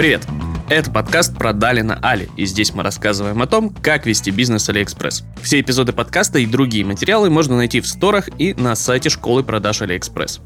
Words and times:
Привет! 0.00 0.22
Это 0.70 0.90
подкаст 0.90 1.36
«Продали 1.36 1.82
на 1.82 1.98
Али», 2.00 2.30
и 2.34 2.46
здесь 2.46 2.72
мы 2.72 2.82
рассказываем 2.82 3.42
о 3.42 3.46
том, 3.46 3.68
как 3.68 4.06
вести 4.06 4.30
бизнес 4.30 4.66
Алиэкспресс. 4.70 5.24
Все 5.42 5.60
эпизоды 5.60 5.92
подкаста 5.92 6.38
и 6.38 6.46
другие 6.46 6.86
материалы 6.86 7.28
можно 7.28 7.58
найти 7.58 7.82
в 7.82 7.86
сторах 7.86 8.30
и 8.38 8.54
на 8.54 8.74
сайте 8.76 9.10
школы 9.10 9.44
продаж 9.44 9.82
Алиэкспресс. 9.82 10.40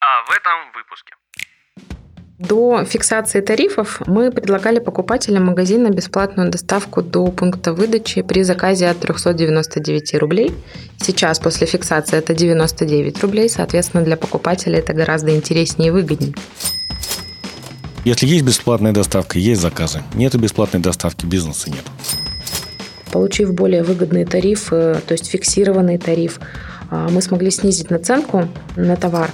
А 0.00 0.24
в 0.26 0.30
этом 0.30 0.72
выпуске. 0.74 1.12
До 2.38 2.82
фиксации 2.86 3.42
тарифов 3.42 4.00
мы 4.06 4.32
предлагали 4.32 4.78
покупателям 4.78 5.44
магазина 5.44 5.90
бесплатную 5.90 6.50
доставку 6.50 7.02
до 7.02 7.26
пункта 7.26 7.74
выдачи 7.74 8.22
при 8.22 8.42
заказе 8.44 8.88
от 8.88 8.98
399 9.00 10.14
рублей. 10.14 10.54
Сейчас 10.96 11.38
после 11.38 11.66
фиксации 11.66 12.16
это 12.16 12.32
99 12.32 13.20
рублей, 13.20 13.50
соответственно, 13.50 14.02
для 14.04 14.16
покупателя 14.16 14.78
это 14.78 14.94
гораздо 14.94 15.36
интереснее 15.36 15.88
и 15.88 15.90
выгоднее. 15.90 16.32
Если 18.04 18.26
есть 18.26 18.44
бесплатная 18.44 18.92
доставка, 18.92 19.38
есть 19.38 19.60
заказы. 19.60 20.02
Нет 20.14 20.34
бесплатной 20.36 20.80
доставки, 20.80 21.26
бизнеса 21.26 21.70
нет. 21.70 21.84
Получив 23.12 23.52
более 23.52 23.82
выгодный 23.82 24.24
тариф, 24.24 24.68
то 24.70 25.02
есть 25.10 25.26
фиксированный 25.26 25.98
тариф, 25.98 26.40
а, 26.90 27.08
мы 27.08 27.20
смогли 27.22 27.50
снизить 27.50 27.90
наценку 27.90 28.48
на 28.76 28.96
товар. 28.96 29.30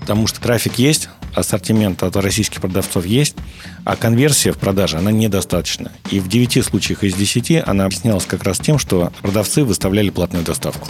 Потому 0.00 0.26
что 0.26 0.40
трафик 0.40 0.74
есть, 0.78 1.08
ассортимент 1.34 2.02
от 2.02 2.16
российских 2.16 2.60
продавцов 2.60 3.06
есть, 3.06 3.36
а 3.84 3.96
конверсия 3.96 4.52
в 4.52 4.58
продаже, 4.58 4.98
она 4.98 5.10
недостаточна. 5.10 5.92
И 6.10 6.20
в 6.20 6.28
9 6.28 6.64
случаях 6.64 7.04
из 7.04 7.14
10 7.14 7.62
она 7.66 7.86
объяснялась 7.86 8.26
как 8.26 8.44
раз 8.44 8.58
тем, 8.58 8.78
что 8.78 9.12
продавцы 9.22 9.64
выставляли 9.64 10.10
платную 10.10 10.44
доставку. 10.44 10.88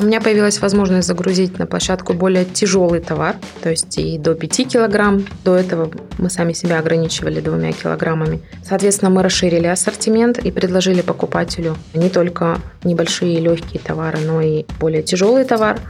У 0.00 0.04
меня 0.04 0.20
появилась 0.20 0.60
возможность 0.60 1.06
загрузить 1.06 1.56
на 1.58 1.66
площадку 1.66 2.14
более 2.14 2.44
тяжелый 2.44 3.00
товар, 3.00 3.36
то 3.62 3.70
есть 3.70 3.96
и 3.96 4.18
до 4.18 4.34
5 4.34 4.68
килограмм. 4.68 5.24
До 5.44 5.54
этого 5.54 5.88
мы 6.18 6.30
сами 6.30 6.52
себя 6.52 6.80
ограничивали 6.80 7.40
двумя 7.40 7.70
килограммами. 7.72 8.42
Соответственно, 8.64 9.10
мы 9.10 9.22
расширили 9.22 9.68
ассортимент 9.68 10.38
и 10.38 10.50
предложили 10.50 11.00
покупателю 11.00 11.76
не 11.94 12.08
только 12.08 12.58
небольшие 12.82 13.38
легкие 13.38 13.80
товары, 13.80 14.18
но 14.18 14.40
и 14.40 14.64
более 14.80 15.04
тяжелый 15.04 15.44
товар. 15.44 15.80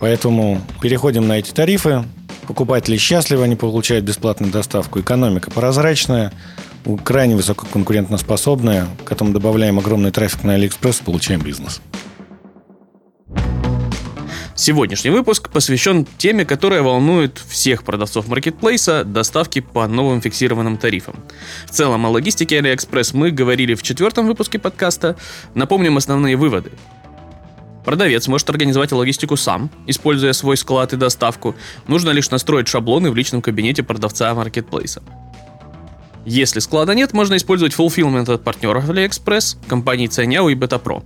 Поэтому 0.00 0.60
переходим 0.80 1.28
на 1.28 1.38
эти 1.38 1.52
тарифы. 1.52 2.04
Покупатели 2.48 2.96
счастливы, 2.96 3.44
они 3.44 3.54
получают 3.54 4.06
бесплатную 4.06 4.50
доставку. 4.50 4.98
Экономика 4.98 5.50
прозрачная, 5.50 6.32
крайне 7.04 7.36
высококонкурентоспособная. 7.36 8.86
К 9.04 9.12
этому 9.12 9.32
добавляем 9.32 9.78
огромный 9.78 10.10
трафик 10.10 10.42
на 10.42 10.54
Алиэкспресс, 10.54 11.00
получаем 11.00 11.42
бизнес. 11.42 11.82
Сегодняшний 14.62 15.10
выпуск 15.10 15.50
посвящен 15.50 16.06
теме, 16.18 16.44
которая 16.44 16.82
волнует 16.82 17.42
всех 17.48 17.82
продавцов 17.82 18.28
маркетплейса– 18.28 19.02
доставки 19.04 19.60
по 19.60 19.88
новым 19.88 20.20
фиксированным 20.20 20.76
тарифам. 20.76 21.16
В 21.66 21.72
целом 21.72 22.06
о 22.06 22.10
логистике 22.10 22.60
AliExpress 22.60 23.10
мы 23.12 23.32
говорили 23.32 23.74
в 23.74 23.82
четвертом 23.82 24.28
выпуске 24.28 24.60
подкаста. 24.60 25.16
Напомним 25.56 25.96
основные 25.96 26.36
выводы. 26.36 26.70
Продавец 27.84 28.28
может 28.28 28.50
организовать 28.50 28.92
логистику 28.92 29.36
сам, 29.36 29.68
используя 29.88 30.32
свой 30.32 30.56
склад 30.56 30.92
и 30.92 30.96
доставку. 30.96 31.56
Нужно 31.88 32.10
лишь 32.10 32.30
настроить 32.30 32.68
шаблоны 32.68 33.10
в 33.10 33.16
личном 33.16 33.42
кабинете 33.42 33.82
продавца 33.82 34.32
маркетплейса. 34.32 35.02
Если 36.24 36.60
склада 36.60 36.94
нет, 36.94 37.12
можно 37.12 37.36
использовать 37.36 37.74
fulfillment 37.74 38.32
от 38.32 38.44
партнеров 38.44 38.88
AliExpress, 38.88 39.56
компаний 39.66 40.06
Ценяу 40.06 40.50
и 40.50 40.54
BetaPro. 40.54 41.02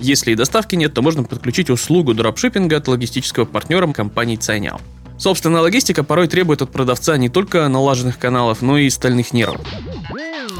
Если 0.00 0.32
и 0.32 0.34
доставки 0.34 0.74
нет, 0.74 0.94
то 0.94 1.02
можно 1.02 1.22
подключить 1.24 1.70
услугу 1.70 2.14
дропшиппинга 2.14 2.78
от 2.78 2.88
логистического 2.88 3.44
партнера 3.44 3.90
компании 3.92 4.36
Цайняо. 4.36 4.80
Собственно, 5.18 5.60
логистика 5.60 6.02
порой 6.02 6.26
требует 6.26 6.62
от 6.62 6.72
продавца 6.72 7.16
не 7.16 7.28
только 7.28 7.68
налаженных 7.68 8.18
каналов, 8.18 8.60
но 8.60 8.78
и 8.78 8.90
стальных 8.90 9.32
нервов. 9.32 9.60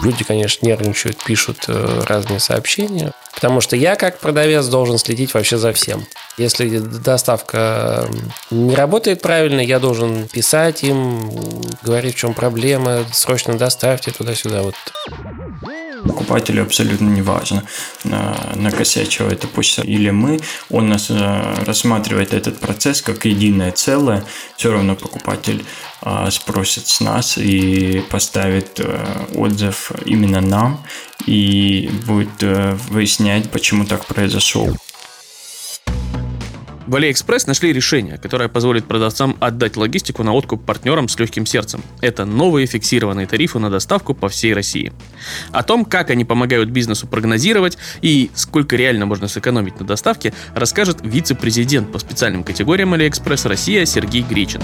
Люди, 0.03 0.23
конечно, 0.23 0.65
нервничают, 0.65 1.17
пишут 1.25 1.65
э, 1.67 2.03
разные 2.07 2.39
сообщения, 2.39 3.13
потому 3.35 3.61
что 3.61 3.75
я, 3.77 3.97
как 3.97 4.21
продавец, 4.21 4.67
должен 4.67 4.99
следить 4.99 5.35
вообще 5.35 5.59
за 5.59 5.73
всем. 5.73 6.05
Если 6.39 6.79
доставка 6.79 8.09
не 8.51 8.75
работает 8.75 9.21
правильно, 9.21 9.61
я 9.61 9.81
должен 9.81 10.29
писать 10.29 10.85
им, 10.85 11.29
говорить, 11.83 12.15
в 12.15 12.19
чем 12.19 12.33
проблема, 12.33 13.05
срочно 13.13 13.59
доставьте 13.59 14.13
туда-сюда. 14.13 14.63
Вот 14.63 14.75
покупателю 16.03 16.63
абсолютно 16.63 17.09
не 17.09 17.23
важно, 17.23 17.65
накосячила 18.55 19.31
эта 19.31 19.47
почта 19.47 19.83
или 19.83 20.11
мы. 20.11 20.41
Он 20.71 20.89
нас 20.89 21.11
э, 21.11 21.65
рассматривает 21.65 22.35
этот 22.35 22.59
процесс 22.59 23.03
как 23.03 23.25
единое 23.25 23.73
целое. 23.73 24.25
Все 24.57 24.73
равно 24.73 24.95
покупатель 24.97 25.65
а, 26.05 26.31
спросит 26.31 26.89
с 26.89 27.01
нас 27.01 27.39
и 27.39 28.03
поставит 28.11 28.81
э, 28.81 29.27
отзыв 29.35 29.93
именно 30.05 30.41
нам 30.41 30.85
и 31.27 31.89
будет 32.07 32.43
э, 32.43 32.77
выяснять, 32.89 33.51
почему 33.51 33.85
так 33.85 34.05
произошло. 34.07 34.69
В 36.87 36.97
AliExpress 36.97 37.45
нашли 37.47 37.73
решение, 37.73 38.19
которое 38.19 38.49
позволит 38.49 38.87
продавцам 38.87 39.37
отдать 39.41 39.77
логистику 39.77 40.25
на 40.25 40.33
откуп 40.33 40.65
партнерам 40.65 41.09
с 41.09 41.19
легким 41.19 41.47
сердцем. 41.47 41.83
Это 42.01 42.25
новые 42.25 42.67
фиксированные 42.67 43.27
тарифы 43.27 43.59
на 43.61 43.71
доставку 43.71 44.15
по 44.15 44.29
всей 44.29 44.53
России. 44.53 44.93
О 45.53 45.63
том, 45.63 45.85
как 45.85 46.11
они 46.11 46.25
помогают 46.25 46.71
бизнесу 46.71 47.07
прогнозировать 47.07 47.79
и 48.01 48.31
сколько 48.35 48.75
реально 48.77 49.07
можно 49.07 49.29
сэкономить 49.29 49.79
на 49.79 49.87
доставке, 49.87 50.35
расскажет 50.55 50.99
вице-президент 51.03 51.93
по 51.93 51.99
специальным 51.99 52.43
категориям 52.43 52.95
AliExpress 52.95 53.49
Россия 53.49 53.85
Сергей 53.85 54.23
Гречин. 54.23 54.61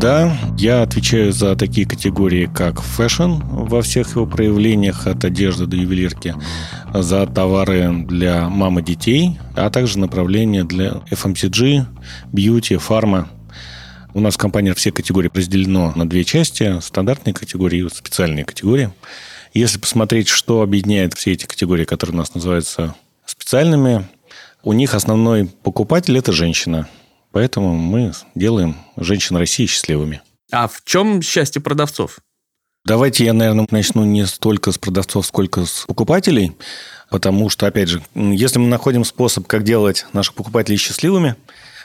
Да, 0.00 0.38
я 0.56 0.82
отвечаю 0.82 1.32
за 1.32 1.56
такие 1.56 1.84
категории, 1.84 2.48
как 2.54 2.80
fashion 2.80 3.32
во 3.50 3.82
всех 3.82 4.14
его 4.14 4.26
проявлениях, 4.26 5.08
от 5.08 5.24
одежды 5.24 5.66
до 5.66 5.76
ювелирки, 5.76 6.36
за 6.94 7.26
товары 7.26 7.92
для 8.06 8.48
мам 8.48 8.72
и 8.72 8.80
детей, 8.80 9.40
а 9.56 9.70
также 9.70 9.98
направления 9.98 10.62
для 10.62 11.02
FMCG, 11.10 11.84
бьюти, 12.32 12.76
фарма. 12.76 13.28
У 14.14 14.20
нас 14.20 14.34
в 14.34 14.38
компании 14.38 14.72
все 14.72 14.92
категории 14.92 15.32
разделено 15.34 15.92
на 15.96 16.08
две 16.08 16.22
части, 16.22 16.78
стандартные 16.80 17.34
категории 17.34 17.84
и 17.84 17.88
специальные 17.88 18.44
категории. 18.44 18.90
Если 19.52 19.80
посмотреть, 19.80 20.28
что 20.28 20.62
объединяет 20.62 21.14
все 21.14 21.32
эти 21.32 21.44
категории, 21.44 21.84
которые 21.84 22.14
у 22.14 22.18
нас 22.18 22.36
называются 22.36 22.94
специальными, 23.26 24.06
у 24.62 24.72
них 24.74 24.94
основной 24.94 25.46
покупатель– 25.46 26.16
это 26.18 26.30
женщина– 26.30 26.86
Поэтому 27.32 27.74
мы 27.74 28.12
делаем 28.34 28.76
женщин 28.96 29.36
России 29.36 29.66
счастливыми. 29.66 30.22
А 30.50 30.66
в 30.66 30.82
чем 30.84 31.22
счастье 31.22 31.60
продавцов? 31.60 32.18
Давайте 32.84 33.24
я, 33.24 33.34
наверное, 33.34 33.66
начну 33.70 34.04
не 34.04 34.26
столько 34.26 34.72
с 34.72 34.78
продавцов, 34.78 35.26
сколько 35.26 35.66
с 35.66 35.84
покупателей. 35.86 36.56
Потому 37.10 37.48
что, 37.48 37.66
опять 37.66 37.88
же, 37.88 38.02
если 38.14 38.58
мы 38.58 38.68
находим 38.68 39.04
способ, 39.04 39.46
как 39.46 39.62
делать 39.62 40.06
наших 40.12 40.34
покупателей 40.34 40.78
счастливыми, 40.78 41.36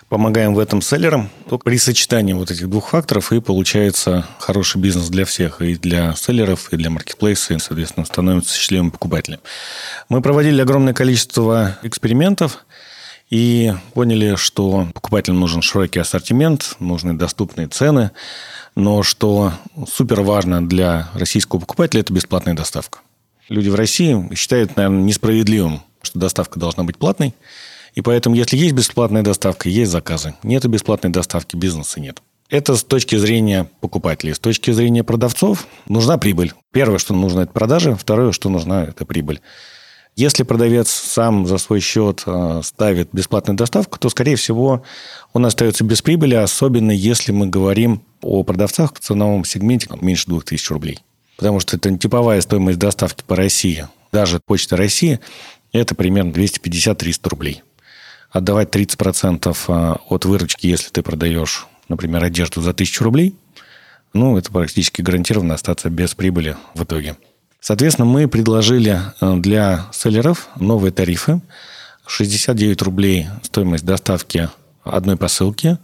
помогаем 0.09 0.53
в 0.53 0.59
этом 0.59 0.81
селлерам, 0.81 1.29
то 1.49 1.57
при 1.57 1.77
сочетании 1.77 2.33
вот 2.33 2.51
этих 2.51 2.69
двух 2.69 2.89
факторов 2.89 3.31
и 3.31 3.41
получается 3.41 4.27
хороший 4.37 4.79
бизнес 4.79 5.09
для 5.09 5.25
всех, 5.25 5.61
и 5.61 5.75
для 5.75 6.13
селлеров, 6.13 6.71
и 6.71 6.77
для 6.77 6.89
маркетплейса, 6.89 7.53
и, 7.55 7.59
соответственно, 7.59 8.05
становятся 8.05 8.55
счастливыми 8.55 8.89
покупателями. 8.89 9.41
Мы 10.09 10.21
проводили 10.21 10.61
огромное 10.61 10.93
количество 10.93 11.79
экспериментов, 11.83 12.65
и 13.33 13.73
поняли, 13.95 14.35
что 14.35 14.87
покупателям 14.93 15.39
нужен 15.39 15.63
широкий 15.63 15.99
ассортимент, 15.99 16.75
нужны 16.79 17.15
доступные 17.15 17.67
цены, 17.67 18.11
но 18.75 19.01
что 19.01 19.53
супер 19.91 20.21
важно 20.21 20.63
для 20.63 21.09
российского 21.15 21.59
покупателя– 21.59 22.01
это 22.01 22.13
бесплатная 22.13 22.53
доставка. 22.53 22.99
Люди 23.49 23.69
в 23.69 23.75
России 23.75 24.35
считают, 24.35 24.75
наверное, 24.75 25.01
несправедливым, 25.01 25.81
что 26.03 26.19
доставка 26.19 26.59
должна 26.59 26.83
быть 26.83 26.99
платной, 26.99 27.33
и 27.95 28.01
поэтому, 28.01 28.35
если 28.35 28.55
есть 28.55 28.75
бесплатная 28.75 29.23
доставка, 29.23 29.67
есть 29.67 29.91
заказы. 29.91 30.35
Нет 30.43 30.67
бесплатной 30.67 31.09
доставки, 31.09 31.55
бизнеса 31.55 31.99
нет. 31.99 32.21
Это 32.51 32.75
с 32.75 32.83
точки 32.83 33.15
зрения 33.15 33.67
покупателей. 33.81 34.35
С 34.35 34.39
точки 34.39 34.69
зрения 34.69 35.03
продавцов 35.03 35.65
нужна 35.87 36.19
прибыль. 36.19 36.53
Первое, 36.71 36.99
что 36.99 37.15
нужно, 37.15 37.41
это 37.41 37.51
продажи. 37.51 37.95
Второе, 37.95 38.31
что 38.31 38.49
нужна, 38.49 38.83
это 38.83 39.05
прибыль. 39.05 39.41
Если 40.15 40.43
продавец 40.43 40.89
сам 40.89 41.47
за 41.47 41.57
свой 41.57 41.79
счет 41.79 42.23
э, 42.27 42.61
ставит 42.63 43.09
бесплатную 43.13 43.57
доставку, 43.57 43.97
то, 43.97 44.09
скорее 44.09 44.35
всего, 44.35 44.83
он 45.33 45.45
остается 45.45 45.83
без 45.83 46.03
прибыли, 46.03 46.35
особенно 46.35 46.91
если 46.91 47.31
мы 47.31 47.47
говорим 47.47 48.03
о 48.21 48.43
продавцах 48.43 48.93
в 48.93 48.99
ценовом 48.99 49.43
сегменте 49.43 49.87
меньше 50.01 50.27
2000 50.27 50.71
рублей. 50.71 50.99
Потому 51.37 51.59
что 51.59 51.77
это 51.77 51.97
типовая 51.97 52.41
стоимость 52.41 52.77
доставки 52.77 53.23
по 53.25 53.35
России. 53.35 53.87
Даже 54.11 54.39
Почта 54.45 54.77
России– 54.77 55.19
это 55.71 55.95
примерно 55.95 56.29
250-300 56.29 57.29
рублей. 57.29 57.63
Отдавать 58.29 58.69
30% 58.69 59.57
э, 59.67 59.95
от 60.09 60.25
выручки, 60.25 60.67
если 60.67 60.91
ты 60.91 61.01
продаешь, 61.01 61.65
например, 61.89 62.23
одежду 62.23 62.61
за 62.61 62.69
1000 62.69 63.03
рублей, 63.03 63.35
ну, 64.13 64.37
это 64.37 64.51
практически 64.51 65.01
гарантированно 65.01 65.55
остаться 65.55 65.89
без 65.89 66.13
прибыли 66.13 66.55
в 66.75 66.83
итоге. 66.83 67.17
Соответственно, 67.63 68.05
мы 68.05 68.27
предложили 68.27 68.99
э, 69.21 69.37
для 69.37 69.85
селлеров 69.93 70.49
новые 70.59 70.91
тарифы, 70.91 71.39
69 72.07 72.81
рублей 72.81 73.27
стоимость 73.41 73.85
доставки 73.85 74.49
одной 74.83 75.15
посылки 75.15 75.77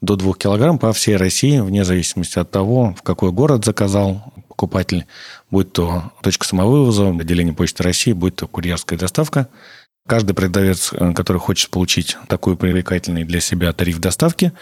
до 0.00 0.14
2 0.14 0.34
килограмм 0.34 0.78
по 0.78 0.92
всей 0.92 1.16
России, 1.16 1.58
вне 1.58 1.84
зависимости 1.84 2.38
от 2.38 2.52
того, 2.52 2.94
в 2.96 3.02
какой 3.02 3.32
город 3.32 3.64
заказал 3.64 4.22
покупатель, 4.46 5.04
будь 5.50 5.72
то 5.72 6.12
точка 6.22 6.46
самовывоза, 6.46 7.08
отделение 7.08 7.54
Почты 7.54 7.82
России, 7.82 8.12
будь 8.12 8.36
то 8.36 8.46
курьерская 8.46 8.96
доставка. 8.96 9.48
Каждый 10.06 10.34
продавец, 10.34 10.92
э, 10.92 11.12
который 11.12 11.38
хочет 11.38 11.70
получить 11.70 12.16
такой 12.28 12.56
привлекательный 12.56 13.24
для 13.24 13.40
себя 13.40 13.72
тариф 13.72 13.98
доставки, 13.98 14.52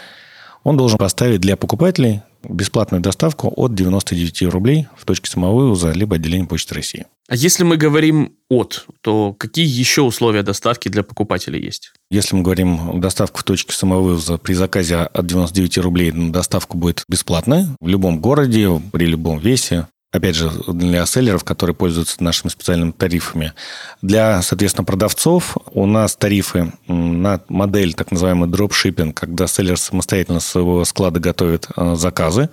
он 0.62 0.78
должен 0.78 0.96
поставить 0.96 1.42
для 1.42 1.58
покупателей 1.58 2.22
бесплатную 2.48 3.00
доставку 3.02 3.52
от 3.54 3.74
99 3.74 4.42
рублей 4.44 4.86
в 4.96 5.04
точке 5.04 5.30
самовывоза 5.30 5.92
либо 5.92 6.16
отделение 6.16 6.46
Почты 6.46 6.74
России. 6.74 7.06
А 7.26 7.36
если 7.36 7.64
мы 7.64 7.76
говорим 7.76 8.34
от, 8.50 8.86
то 9.00 9.32
какие 9.32 9.66
еще 9.66 10.02
условия 10.02 10.42
доставки 10.42 10.88
для 10.88 11.02
покупателей 11.02 11.62
есть? 11.64 11.92
Если 12.10 12.36
мы 12.36 12.42
говорим 12.42 13.00
доставку 13.00 13.40
в 13.40 13.44
точке 13.44 13.72
самовывоза 13.72 14.36
при 14.36 14.52
заказе 14.52 14.96
от 14.96 15.26
99 15.26 15.78
рублей, 15.78 16.12
доставка 16.12 16.76
будет 16.76 17.04
бесплатная 17.08 17.68
в 17.80 17.88
любом 17.88 18.20
городе, 18.20 18.68
при 18.92 19.06
любом 19.06 19.38
весе 19.38 19.86
опять 20.14 20.36
же, 20.36 20.48
для 20.68 21.04
селлеров, 21.06 21.42
которые 21.42 21.74
пользуются 21.74 22.22
нашими 22.22 22.48
специальными 22.48 22.92
тарифами. 22.92 23.52
Для, 24.00 24.42
соответственно, 24.42 24.84
продавцов 24.84 25.56
у 25.72 25.86
нас 25.86 26.14
тарифы 26.14 26.72
на 26.86 27.40
модель 27.48 27.94
так 27.94 28.12
называемый 28.12 28.48
дропшиппинг, 28.48 29.18
когда 29.18 29.48
селлер 29.48 29.76
самостоятельно 29.76 30.38
с 30.38 30.46
своего 30.46 30.84
склада 30.84 31.18
готовит 31.18 31.66
э, 31.76 31.96
заказы. 31.96 32.48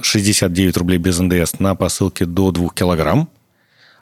69 0.00 0.76
рублей 0.76 0.98
без 0.98 1.20
НДС 1.20 1.60
на 1.60 1.76
посылке 1.76 2.26
до 2.26 2.50
2 2.50 2.70
килограмм. 2.70 3.28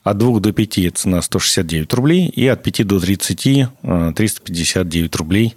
От 0.02 0.16
2 0.16 0.40
до 0.40 0.52
5 0.54 0.96
цена 0.96 1.20
169 1.20 1.92
рублей. 1.92 2.28
И 2.28 2.46
от 2.46 2.62
5 2.62 2.86
до 2.86 2.98
30 2.98 3.68
359 4.16 5.14
э, 5.14 5.18
рублей 5.18 5.54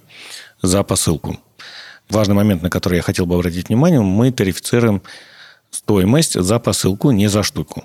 за 0.60 0.82
посылку. 0.82 1.40
Важный 2.10 2.34
момент, 2.34 2.62
на 2.62 2.68
который 2.68 2.96
я 2.96 3.02
хотел 3.02 3.24
бы 3.24 3.34
обратить 3.34 3.70
внимание, 3.70 4.02
мы 4.02 4.30
тарифицируем 4.30 5.00
стоимость 5.74 6.40
за 6.40 6.58
посылку, 6.58 7.10
не 7.10 7.26
за 7.26 7.42
штуку. 7.42 7.84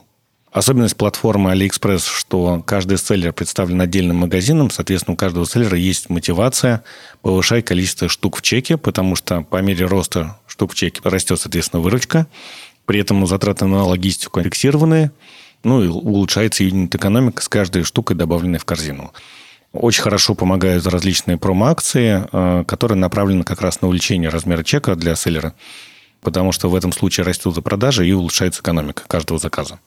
Особенность 0.52 0.98
платформы 0.98 1.52
AliExpress, 1.52 2.08
что 2.08 2.64
каждый 2.66 2.98
селлер 2.98 3.34
представлен 3.34 3.82
отдельным 3.82 4.18
магазином, 4.18 4.72
соответственно, 4.72 5.14
у 5.14 5.18
каждого 5.18 5.46
селлера 5.46 5.78
есть 5.78 6.10
мотивация 6.10 6.84
повышать 7.22 7.66
количество 7.66 8.10
штук 8.10 8.38
в 8.38 8.42
чеке, 8.42 8.78
потому 8.78 9.16
что 9.16 9.42
по 9.42 9.62
мере 9.62 9.86
роста 9.86 10.40
штук 10.48 10.74
в 10.74 10.76
чеке 10.76 11.02
растет, 11.04 11.40
соответственно, 11.40 11.82
выручка, 11.82 12.28
при 12.86 13.00
этом 13.00 13.26
затраты 13.28 13.66
на 13.66 13.84
логистику 13.84 14.42
фиксированные, 14.42 15.12
ну 15.64 15.84
и 15.84 15.88
улучшается 15.88 16.64
юнит-экономика 16.64 17.44
с 17.44 17.48
каждой 17.48 17.84
штукой, 17.84 18.16
добавленной 18.16 18.60
в 18.60 18.66
корзину. 18.66 19.14
Очень 19.72 20.02
хорошо 20.02 20.34
помогают 20.34 20.88
различные 20.88 21.38
промо-акции, 21.38 22.28
э, 22.32 22.64
которые 22.66 22.98
направлены 22.98 23.44
как 23.44 23.62
раз 23.62 23.82
на 23.82 23.88
увеличение 23.88 24.30
размера 24.30 24.64
чека 24.64 24.96
для 24.96 25.16
селлера 25.16 25.54
потому 26.22 26.52
что 26.52 26.70
в 26.70 26.76
этом 26.76 26.92
случае 26.92 27.26
растут 27.26 27.58
и 27.58 27.62
продажи 27.62 28.08
и 28.08 28.12
улучшается 28.12 28.62
экономика 28.62 29.04
каждого 29.08 29.40
заказа. 29.40 29.80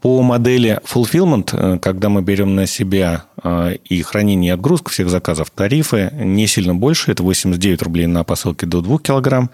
По 0.00 0.22
модели 0.22 0.80
fulfillment, 0.84 1.50
э, 1.52 1.78
когда 1.80 2.08
мы 2.08 2.22
берем 2.22 2.54
на 2.54 2.66
себя 2.66 3.24
э, 3.42 3.78
и 3.84 4.00
хранение 4.02 4.50
и 4.50 4.54
отгрузку 4.54 4.90
всех 4.90 5.10
заказов, 5.10 5.50
тарифы 5.50 6.12
не 6.14 6.46
сильно 6.46 6.72
больше. 6.72 7.10
Это 7.10 7.24
89 7.24 7.82
рублей 7.82 8.06
на 8.06 8.22
посылке 8.22 8.64
до 8.64 8.80
2 8.80 8.98
килограмм, 8.98 9.50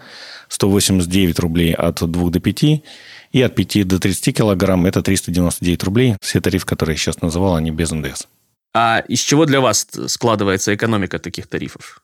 189 0.49 1.39
рублей 1.39 1.73
от 1.73 1.99
2 1.99 2.29
до 2.29 2.39
5, 2.39 2.63
и 3.31 3.41
от 3.41 3.55
5 3.55 3.87
до 3.87 3.99
30 3.99 4.37
килограмм 4.37 4.85
это 4.85 5.01
399 5.01 5.83
рублей. 5.83 6.15
Все 6.21 6.39
тарифы, 6.39 6.67
которые 6.67 6.93
я 6.93 6.97
сейчас 6.99 7.21
называл, 7.21 7.55
они 7.55 7.71
без 7.71 7.89
НДС. 7.89 8.27
А 8.75 8.99
из 8.99 9.21
чего 9.21 9.45
для 9.45 9.61
вас 9.61 9.87
складывается 10.07 10.75
экономика 10.75 11.17
таких 11.17 11.47
тарифов? 11.47 12.01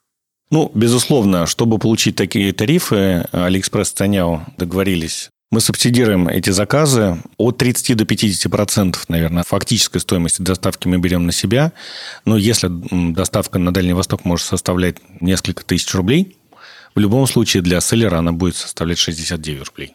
Ну, 0.51 0.71
безусловно, 0.75 1.47
чтобы 1.47 1.79
получить 1.79 2.15
такие 2.15 2.53
тарифы, 2.53 3.25
Алиэкспресс 3.31 3.91
и 3.93 3.95
Cainiao 3.95 4.45
договорились 4.57 5.31
мы 5.51 5.59
субсидируем 5.59 6.29
эти 6.29 6.49
заказы 6.49 7.21
от 7.37 7.57
30 7.57 7.97
до 7.97 8.05
50 8.05 8.49
процентов, 8.49 9.09
наверное, 9.09 9.43
фактической 9.43 9.99
стоимости 9.99 10.41
доставки 10.41 10.87
мы 10.87 10.97
берем 10.97 11.25
на 11.25 11.33
себя. 11.33 11.73
Но 12.23 12.37
если 12.37 12.69
доставка 13.11 13.59
на 13.59 13.73
Дальний 13.73 13.91
Восток 13.93 14.23
может 14.23 14.47
составлять 14.47 14.95
несколько 15.19 15.65
тысяч 15.65 15.93
рублей, 15.93 16.37
в 16.95 16.99
любом 16.99 17.27
случае 17.27 17.63
для 17.63 17.81
селлера 17.81 18.19
она 18.19 18.31
будет 18.31 18.55
составлять 18.55 18.97
69 18.97 19.67
рублей. 19.67 19.93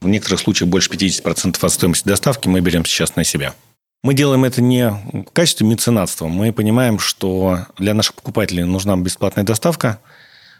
В 0.00 0.08
некоторых 0.08 0.40
случаях 0.40 0.68
больше 0.68 0.90
50% 0.90 1.22
процентов 1.22 1.62
от 1.62 1.72
стоимости 1.72 2.06
доставки 2.06 2.48
мы 2.48 2.60
берем 2.60 2.84
сейчас 2.84 3.14
на 3.14 3.22
себя. 3.22 3.54
Мы 4.02 4.14
делаем 4.14 4.44
это 4.44 4.62
не 4.62 4.90
в 4.90 5.30
качестве 5.32 5.66
меценатства. 5.66 6.28
Мы 6.28 6.52
понимаем, 6.52 6.98
что 6.98 7.66
для 7.78 7.94
наших 7.94 8.14
покупателей 8.14 8.62
нужна 8.64 8.96
бесплатная 8.96 9.44
доставка. 9.44 9.98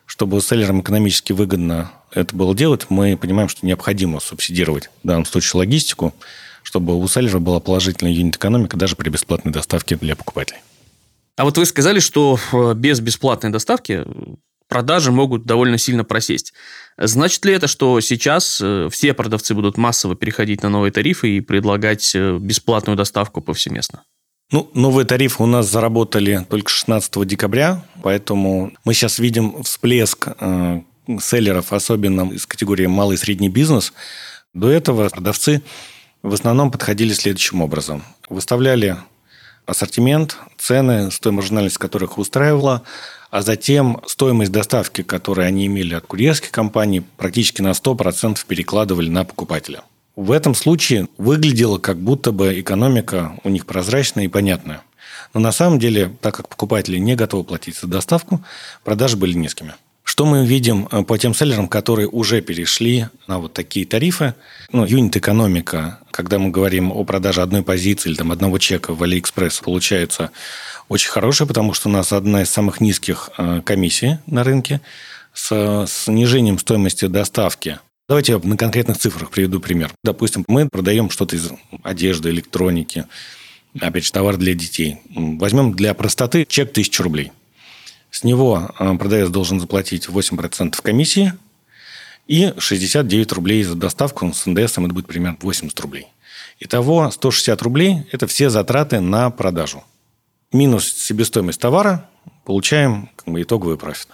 Чтобы 0.06 0.40
селлерам 0.40 0.81
экономически 0.81 1.32
выгодно 1.32 1.93
это 2.11 2.35
было 2.35 2.55
делать, 2.55 2.87
мы 2.88 3.17
понимаем, 3.17 3.49
что 3.49 3.67
необходимо 3.67 4.20
субсидировать 4.20 4.90
в 5.05 5.06
данном 5.06 5.26
случае 5.26 5.58
логистику, 5.58 6.14
чтобы 6.62 6.99
у 6.99 7.06
селлера 7.08 7.38
была 7.38 7.61
положительная 7.61 8.12
юнит-экономика 8.12 8.76
даже 8.76 8.96
при 8.96 9.11
бесплатной 9.11 9.52
доставке 9.52 9.96
для 9.96 10.17
покупателей. 10.17 10.61
А 11.37 11.44
вот 11.44 11.56
вы 11.58 11.67
сказали, 11.67 12.00
что 12.00 12.38
э, 12.52 12.75
без 12.75 13.00
бесплатной 13.00 13.50
доставки 13.50 14.05
продажи 14.69 15.11
могут 15.11 15.44
довольно 15.44 15.79
сильно 15.79 16.05
просесть. 16.05 16.53
Значит 16.97 17.44
ли 17.44 17.53
это, 17.53 17.67
что 17.67 18.00
сейчас 18.00 18.61
э, 18.62 18.88
все 18.91 19.15
продавцы 19.15 19.55
будут 19.55 19.76
массово 19.76 20.15
переходить 20.15 20.62
на 20.62 20.69
новые 20.69 20.93
тарифы 20.93 21.37
и 21.37 21.41
предлагать 21.41 22.15
э, 22.15 22.38
бесплатную 22.38 22.97
доставку 22.97 23.41
повсеместно? 23.41 24.03
Ну, 24.50 24.70
новые 24.75 25.05
тарифы 25.05 25.43
у 25.43 25.47
нас 25.47 25.67
заработали 25.67 26.47
только 26.49 26.70
16 26.70 27.26
декабря, 27.26 27.85
поэтому 28.03 28.73
мы 28.85 28.94
сейчас 28.94 29.19
видим 29.19 29.62
всплеск 29.62 30.29
э, 30.41 30.81
селлеров, 31.21 31.73
особенно 31.73 32.31
из 32.32 32.47
категории 32.47 32.87
малый 32.87 33.14
и 33.14 33.19
средний 33.19 33.49
бизнес. 33.49 33.93
До 34.55 34.71
этого 34.71 35.09
продавцы 35.09 35.62
в 36.23 36.32
основном 36.32 36.71
подходили 36.71 37.12
следующим 37.12 37.62
образом. 37.62 38.03
Выставляли 38.29 38.97
ассортимент, 39.67 40.38
цены, 40.56 41.11
стоимость 41.11 41.43
маржинальность 41.43 41.79
которых 41.79 42.19
устраивала, 42.19 42.82
а 43.31 43.43
затем 43.43 44.01
стоимость 44.07 44.53
доставки, 44.53 45.03
которую 45.03 45.47
они 45.47 45.67
имели 45.67 45.95
от 45.95 46.07
курьерских 46.07 46.51
компаний, 46.51 47.03
практически 47.17 47.63
на 47.63 47.71
100% 47.71 48.38
перекладывали 48.47 49.09
на 49.09 49.25
покупателя. 49.25 49.83
В 50.17 50.33
этом 50.33 50.55
случае 50.55 51.09
выглядело, 51.17 51.79
как 51.79 51.99
будто 51.99 52.33
бы 52.33 52.61
экономика 52.61 53.38
у 53.45 53.50
них 53.50 53.67
прозрачная 53.67 54.25
и 54.25 54.29
понятная. 54.29 54.83
Но 55.35 55.41
на 55.41 55.52
самом 55.52 55.79
деле, 55.79 56.11
так 56.21 56.35
как 56.35 56.49
покупатели 56.49 56.97
не 56.97 57.14
готовы 57.14 57.45
платить 57.45 57.79
за 57.79 57.87
доставку, 57.87 58.43
продажи 58.83 59.17
были 59.17 59.35
низкими. 59.35 59.75
Что 60.19 60.27
мы 60.27 60.45
видим 60.45 60.89
э, 60.91 61.05
по 61.05 61.17
тем 61.17 61.33
селлерам, 61.33 61.69
которые 61.69 62.09
уже 62.09 62.41
перешли 62.41 63.07
на 63.29 63.39
вот 63.39 63.53
такие 63.53 63.87
тарифы? 63.87 64.35
Ну, 64.73 64.85
юнит-экономика, 64.85 66.01
когда 66.11 66.41
мы 66.41 66.51
говорим 66.51 66.91
о 66.91 67.05
продаже 67.05 67.41
одной 67.41 67.63
позиции 67.63 68.11
или 68.11 68.17
там 68.17 68.33
одного 68.33 68.59
чека 68.59 68.95
в 68.95 69.03
AliExpress, 69.05 69.63
получается 69.63 70.33
очень 70.89 71.11
хорошая, 71.11 71.47
потому 71.47 71.73
что 71.73 71.89
у 71.89 71.93
нас 71.93 72.13
одна 72.13 72.43
из 72.43 72.51
самых 72.51 72.81
низких 72.81 73.31
э, 73.39 73.63
комиссий 73.65 74.19
на 74.27 74.43
рынке 74.43 74.81
с 75.35 75.87
снижением 75.87 76.59
стоимости 76.59 77.05
доставки. 77.05 77.79
Давайте 78.09 78.33
я 78.33 78.41
на 78.43 78.57
конкретных 78.57 78.99
цифрах 78.99 79.31
приведу 79.31 79.61
пример. 79.61 79.93
Допустим, 80.03 80.45
мы 80.49 80.69
продаем 80.69 81.11
что-то 81.11 81.37
из 81.37 81.53
одежды, 81.85 82.31
электроники, 82.31 83.05
опять 83.81 84.07
же, 84.07 84.11
товар 84.11 84.37
для 84.37 84.55
детей. 84.55 84.97
Возьмем 85.15 85.75
для 85.75 85.95
простоты 85.95 86.45
чек 86.45 86.73
1000 86.73 87.03
рублей. 87.05 87.31
С 88.11 88.25
него 88.25 88.71
э, 88.79 88.95
продавец 88.97 89.29
должен 89.29 89.61
заплатить 89.61 90.09
8% 90.09 90.81
комиссии 90.83 91.33
и 92.27 92.53
69 92.59 93.33
рублей 93.33 93.62
за 93.62 93.75
доставку. 93.75 94.33
С 94.33 94.47
НДС 94.47 94.73
это 94.73 94.81
будет 94.83 95.07
примерно 95.07 95.38
80 95.41 95.79
рублей. 95.81 96.09
Итого 96.61 97.11
160 97.11 97.62
рублей– 97.62 98.07
это 98.12 98.27
все 98.27 98.50
затраты 98.50 99.00
на 99.00 99.31
продажу 99.31 99.85
минус 100.53 100.91
себестоимость 100.91 101.61
товара, 101.61 102.09
получаем 102.45 103.11
как 103.17 103.29
бы, 103.29 103.43
итоговый 103.43 103.77
профит. 103.77 104.09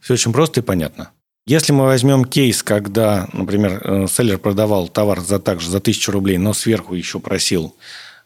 Все 0.00 0.14
очень 0.14 0.32
просто 0.32 0.60
и 0.60 0.62
понятно. 0.62 1.10
Если 1.46 1.72
мы 1.72 1.84
возьмем 1.84 2.24
кейс, 2.24 2.62
когда, 2.62 3.28
например, 3.32 3.80
э, 3.84 4.06
селлер 4.08 4.38
продавал 4.38 4.88
товар 4.88 5.20
за 5.20 5.38
также 5.38 5.70
за 5.70 5.78
1000 5.78 6.12
рублей, 6.12 6.38
но 6.38 6.52
сверху 6.52 6.94
еще 6.94 7.20
просил 7.20 7.74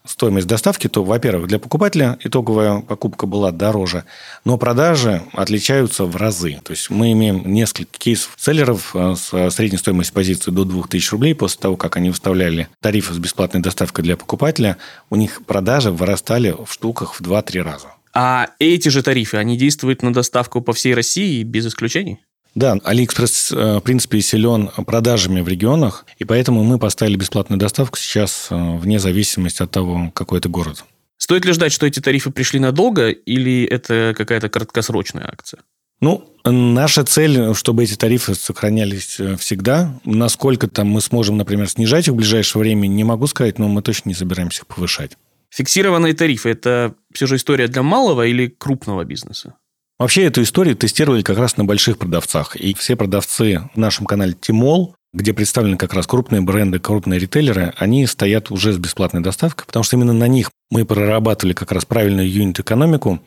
стоимость 0.04 0.46
доставки, 0.46 0.88
то, 0.88 1.04
во-первых, 1.04 1.48
для 1.48 1.58
покупателя 1.58 2.18
итоговая 2.20 2.80
покупка 2.80 3.26
была 3.26 3.50
дороже, 3.50 4.04
но 4.44 4.56
продажи 4.58 5.22
отличаются 5.32 6.04
в 6.04 6.16
разы. 6.16 6.58
То 6.64 6.72
есть 6.72 6.90
мы 6.90 7.12
имеем 7.12 7.52
несколько 7.52 7.98
кейсов 7.98 8.34
селлеров 8.36 8.94
э, 8.94 9.14
с 9.14 9.50
средней 9.50 9.78
стоимостью 9.78 10.14
позиции 10.14 10.50
до 10.50 10.64
2000 10.64 11.10
рублей 11.12 11.34
после 11.34 11.60
того, 11.60 11.76
как 11.76 11.96
они 11.96 12.10
выставляли 12.10 12.68
тарифы 12.80 13.12
с 13.14 13.18
бесплатной 13.18 13.60
доставкой 13.60 14.04
для 14.04 14.16
покупателя, 14.16 14.76
у 15.10 15.16
них 15.16 15.42
продажи 15.44 15.90
вырастали 15.90 16.52
в 16.52 16.72
штуках 16.72 17.14
в 17.14 17.20
2-3 17.20 17.62
раза. 17.62 17.88
А 18.12 18.48
эти 18.58 18.88
же 18.88 19.02
тарифы, 19.02 19.36
они 19.36 19.56
действуют 19.56 20.02
на 20.02 20.12
доставку 20.12 20.60
по 20.60 20.72
всей 20.72 20.94
России 20.94 21.42
без 21.44 21.66
исключений? 21.66 22.20
Да, 22.54 22.76
Алиэкспресс, 22.84 23.52
э, 23.52 23.78
в 23.78 23.80
принципе, 23.80 24.20
силен 24.20 24.68
продажами 24.86 25.40
в 25.40 25.48
регионах, 25.48 26.04
и 26.18 26.24
поэтому 26.24 26.64
мы 26.64 26.78
поставили 26.78 27.16
бесплатную 27.16 27.58
доставку 27.58 27.96
сейчас 27.96 28.48
э, 28.50 28.76
вне 28.76 28.98
зависимости 28.98 29.62
от 29.62 29.70
того, 29.70 30.10
какой 30.14 30.38
это 30.38 30.48
город. 30.48 30.84
Стоит 31.16 31.44
ли 31.44 31.52
ждать, 31.52 31.72
что 31.72 31.86
эти 31.86 32.00
тарифы 32.00 32.30
пришли 32.30 32.58
надолго, 32.58 33.10
или 33.10 33.64
это 33.64 34.14
какая-то 34.16 34.48
краткосрочная 34.48 35.28
акция? 35.28 35.60
Ну, 36.00 36.24
наша 36.44 37.04
цель, 37.04 37.54
чтобы 37.54 37.84
эти 37.84 37.94
тарифы 37.94 38.34
сохранялись 38.34 39.20
э, 39.20 39.36
всегда. 39.36 40.00
Насколько 40.04 40.66
там 40.66 40.88
мы 40.88 41.02
сможем, 41.02 41.36
например, 41.36 41.68
снижать 41.68 42.08
их 42.08 42.14
в 42.14 42.16
ближайшее 42.16 42.60
время, 42.60 42.86
не 42.86 43.04
могу 43.04 43.26
сказать, 43.26 43.58
но 43.58 43.68
мы 43.68 43.82
точно 43.82 44.08
не 44.08 44.14
собираемся 44.14 44.62
их 44.62 44.66
повышать. 44.66 45.12
Фиксированные 45.50 46.14
тарифы– 46.14 46.48
это 46.50 46.94
все 47.12 47.26
же 47.26 47.36
история 47.36 47.68
для 47.68 47.82
малого 47.82 48.26
или 48.26 48.46
крупного 48.46 49.04
бизнеса? 49.04 49.56
Вообще 50.00 50.24
эту 50.24 50.42
историю 50.42 50.76
тестировали 50.76 51.20
как 51.20 51.36
раз 51.36 51.58
на 51.58 51.66
больших 51.66 51.98
продавцах. 51.98 52.56
И 52.56 52.72
все 52.72 52.96
продавцы 52.96 53.68
в 53.74 53.76
нашем 53.76 54.06
канале 54.06 54.32
Тимол, 54.32 54.94
где 55.12 55.34
представлены 55.34 55.76
как 55.76 55.92
раз 55.92 56.06
крупные 56.06 56.40
бренды, 56.40 56.78
крупные 56.78 57.20
ритейлеры, 57.20 57.74
они 57.76 58.06
стоят 58.06 58.50
уже 58.50 58.72
с 58.72 58.78
бесплатной 58.78 59.20
доставкой, 59.20 59.66
потому 59.66 59.82
что 59.82 59.96
именно 59.96 60.14
на 60.14 60.26
них 60.26 60.50
мы 60.70 60.86
прорабатывали 60.86 61.52
как 61.52 61.70
раз 61.70 61.84
правильную 61.84 62.32
юнит-экономику, 62.32 63.20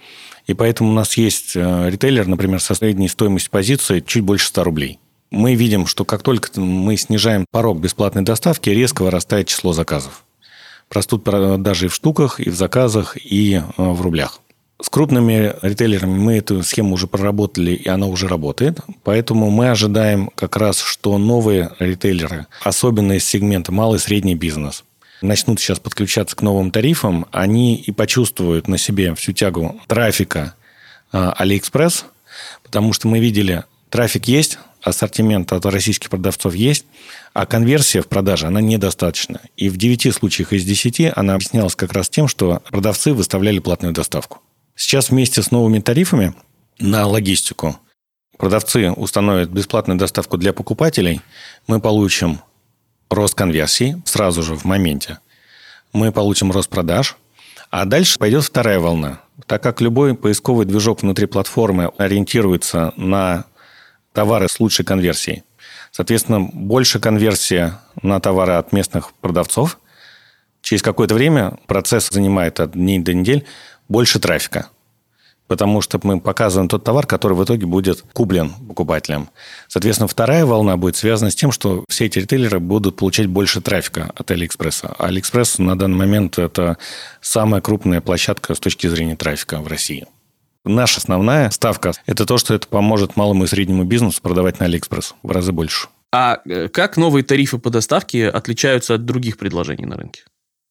и 0.48 0.56
поэтому 0.56 0.89
у 0.89 0.94
нас 0.94 1.15
есть 1.15 1.56
э, 1.56 1.89
ритейлер, 1.92 2.25
например, 2.25 2.60
со 2.60 2.74
средней 2.74 3.08
стоимостью 3.08 3.51
позиции 3.51 4.00
чуть 4.00 4.24
больше 4.24 4.48
100 4.48 4.63
рублей. 4.63 5.00
Мы 5.30 5.53
видим, 5.53 5.86
что 5.86 6.06
как 6.06 6.24
только 6.24 6.60
мы 6.60 6.98
снижаем 6.98 7.46
порог 7.51 7.82
бесплатной 7.82 8.24
доставки, 8.24 8.72
резко 8.72 9.03
вырастает 9.03 9.48
число 9.48 9.74
заказов. 9.74 10.24
Растут 10.89 11.24
продажи 11.24 11.86
и 11.86 11.89
в 11.89 11.94
штуках, 11.94 12.39
и 12.39 12.50
в 12.50 12.56
заказах, 12.56 13.15
и 13.15 13.58
э, 13.58 13.62
в 13.77 14.01
рублях. 14.01 14.39
С 14.82 14.89
крупными 14.89 15.56
ритейлерами 15.62 16.18
мы 16.18 16.38
эту 16.38 16.62
схему 16.63 16.96
уже 16.96 17.08
проработали, 17.08 17.72
и 17.72 17.88
она 17.88 18.08
уже 18.08 18.27
работает. 18.27 18.80
Поэтому 19.03 19.50
мы 19.50 19.70
ожидаем 19.70 20.30
как 20.36 20.58
раз, 20.58 20.82
что 20.82 21.18
новые 21.18 21.72
ритейлеры, 21.80 22.48
особенно 22.62 23.13
из 23.13 23.25
сегмента 23.25 23.72
малый 23.72 23.96
и 23.96 24.00
средний 24.00 24.36
бизнес, 24.36 24.84
начнут 25.22 25.60
сейчас 25.60 25.80
подключаться 25.80 26.36
к 26.36 26.42
новым 26.42 26.70
тарифам, 26.70 27.27
они 27.32 27.75
и 27.75 27.92
почувствуют 27.92 28.68
на 28.68 28.77
себе 28.77 29.15
всю 29.15 29.32
тягу 29.32 29.80
трафика 29.88 30.53
AliExpress, 31.13 32.03
потому 32.63 32.92
что 32.92 33.08
мы 33.08 33.20
видели, 33.20 33.63
трафик 33.89 34.25
есть, 34.25 34.58
ассортимент 34.82 35.53
от 35.53 35.65
российских 35.65 36.10
продавцов 36.10 36.56
есть, 36.56 36.86
а 37.34 37.46
конверсия 37.46 38.01
в 38.01 38.08
продаже, 38.08 38.48
она 38.48 38.60
недостаточна. 38.60 39.39
И 39.56 39.70
в 39.70 39.77
9 39.77 40.13
случаях 40.13 40.51
из 40.51 40.65
10 40.65 41.13
она 41.15 41.36
объяснялась 41.36 41.75
как 41.75 41.94
раз 41.94 42.10
тем, 42.10 42.27
что 42.27 42.62
продавцы 42.70 43.13
выставляли 43.13 43.60
платную 43.60 43.94
доставку. 43.94 44.42
Сейчас 44.75 45.10
вместе 45.10 45.42
с 45.42 45.51
новыми 45.51 45.80
тарифами 45.80 46.34
на 46.80 47.06
логистику 47.06 47.77
продавцы 48.38 48.92
установят 48.92 49.50
бесплатную 49.50 50.00
доставку 50.00 50.38
для 50.38 50.51
покупателей, 50.51 51.22
мы 51.68 51.80
получим 51.80 52.39
рост 53.10 53.36
конверсии 53.36 54.01
сразу 54.06 54.42
же 54.42 54.56
в 54.56 54.65
моменте, 54.65 55.20
мы 55.94 56.12
получим 56.12 56.51
рост 56.51 56.70
продаж, 56.70 57.18
а 57.70 57.86
дальше 57.86 58.18
пойдет 58.18 58.44
вторая 58.44 58.80
волна. 58.80 59.22
Так 59.46 59.62
как 59.62 59.80
любой 59.80 60.15
поисковый 60.15 60.65
движок 60.65 61.01
внутри 61.01 61.27
платформы 61.27 61.92
ориентируется 61.98 62.94
на 62.98 63.46
товары 64.12 64.48
с 64.48 64.60
лучшей 64.60 64.86
конверсией, 64.86 65.44
соответственно, 65.92 66.39
больше 66.42 67.00
конверсия 67.00 67.80
на 68.01 68.20
товары 68.20 68.53
от 68.53 68.74
местных 68.74 69.13
продавцов, 69.13 69.80
через 70.62 70.82
какое-то 70.82 71.13
время 71.13 71.58
процесс 71.68 72.10
занимает 72.10 72.60
от 72.60 72.72
дней 72.72 73.00
до 73.00 73.13
недель, 73.13 73.46
больше 73.88 74.20
трафика. 74.20 74.70
Потому 75.48 75.82
что 75.82 76.00
мы 76.04 76.22
показываем 76.22 76.70
тот 76.70 76.84
товар, 76.84 77.06
который 77.06 77.34
в 77.34 77.44
итоге 77.44 77.66
будет 77.66 78.04
куплен 78.13 78.52
покупателем. 78.68 79.30
Соответственно, 79.68 80.08
вторая 80.08 80.46
волна 80.46 80.78
будет 80.78 80.96
связана 80.96 81.32
с 81.32 81.36
тем, 81.36 81.52
что 81.52 81.84
все 81.90 82.06
эти 82.06 82.20
ритейлеры 82.20 82.60
будут 82.60 82.96
получать 82.96 83.28
больше 83.28 83.62
трафика 83.62 84.12
от 84.16 84.32
Алиэкспресса. 84.32 84.96
А 84.98 85.08
Алиэкспресс 85.08 85.60
на 85.60 85.78
данный 85.78 85.98
момент 85.98 86.40
это 86.40 86.78
самая 87.22 87.62
крупная 87.62 88.00
площадка 88.00 88.56
с 88.56 88.60
точки 88.60 88.88
зрения 88.88 89.18
трафика 89.18 89.60
в 89.60 89.68
России. 89.68 90.08
Наша 90.66 91.00
основная 91.00 91.50
ставка– 91.50 91.92
это 92.06 92.25
то, 92.25 92.38
что 92.38 92.54
это 92.54 92.68
поможет 92.68 93.18
малому 93.18 93.44
и 93.44 93.48
среднему 93.48 93.84
бизнесу 93.84 94.22
продавать 94.22 94.62
на 94.62 94.66
Алиэкспресс 94.66 95.13
в 95.22 95.30
разы 95.30 95.52
больше. 95.52 95.90
А 96.13 96.40
э, 96.46 96.70
как 96.70 96.96
новые 96.96 97.24
тарифы 97.24 97.58
по 97.58 97.70
доставке 97.70 98.30
отличаются 98.30 98.94
от 98.94 99.04
других 99.04 99.38
предложений 99.38 99.88
на 99.88 99.98
рынке? 99.98 100.24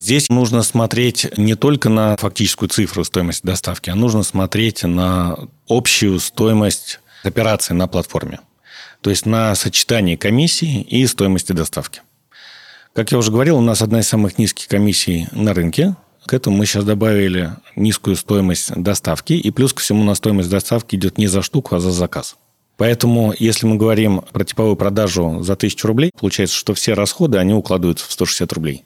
Здесь 0.03 0.31
нужно 0.31 0.65
смотреть 0.65 1.29
не 1.39 1.55
только 1.55 1.89
на 1.89 2.17
фактическую 2.17 2.69
цифру 2.69 3.05
стоимости 3.05 3.47
доставки, 3.47 3.89
а 3.89 3.95
нужно 3.95 4.25
смотреть 4.25 4.83
на 4.83 5.39
общую 5.69 6.19
стоимость 6.19 6.99
операции 7.23 7.73
на 7.73 7.87
платформе. 7.87 8.41
То 9.01 9.11
есть 9.11 9.27
на 9.27 9.55
сочетание 9.55 10.19
комиссии 10.19 10.83
и 10.83 11.07
стоимости 11.07 11.53
доставки. 11.53 12.01
Как 12.95 13.13
я 13.13 13.19
уже 13.19 13.31
говорил, 13.31 13.59
у 13.59 13.61
нас 13.61 13.81
одна 13.81 14.01
из 14.01 14.09
самых 14.09 14.39
низких 14.39 14.67
комиссий 14.67 15.29
на 15.31 15.55
рынке. 15.55 15.95
К 16.27 16.35
этому 16.35 16.57
мы 16.57 16.67
сейчас 16.67 16.83
добавили 16.83 17.53
низкую 17.77 18.17
стоимость 18.17 18.75
доставки. 18.75 19.35
И 19.35 19.53
плюс 19.53 19.73
ко 19.73 19.83
всему 19.83 20.03
на 20.03 20.17
стоимость 20.17 20.51
доставки 20.51 20.97
идет 20.97 21.17
не 21.17 21.29
за 21.29 21.43
штуку, 21.43 21.77
а 21.77 21.79
за 21.79 21.93
заказ. 21.93 22.35
Поэтому, 22.77 23.33
если 23.39 23.67
мы 23.67 23.77
говорим 23.77 24.23
про 24.33 24.45
типовую 24.45 24.75
продажу 24.75 25.45
за 25.45 25.53
1000 25.53 25.87
рублей, 25.87 26.11
получается, 26.19 26.57
что 26.57 26.75
все 26.75 26.95
расходы, 26.95 27.39
они 27.39 27.55
укладываются 27.55 28.09
в 28.09 28.11
160 28.11 28.53
рублей 28.53 28.83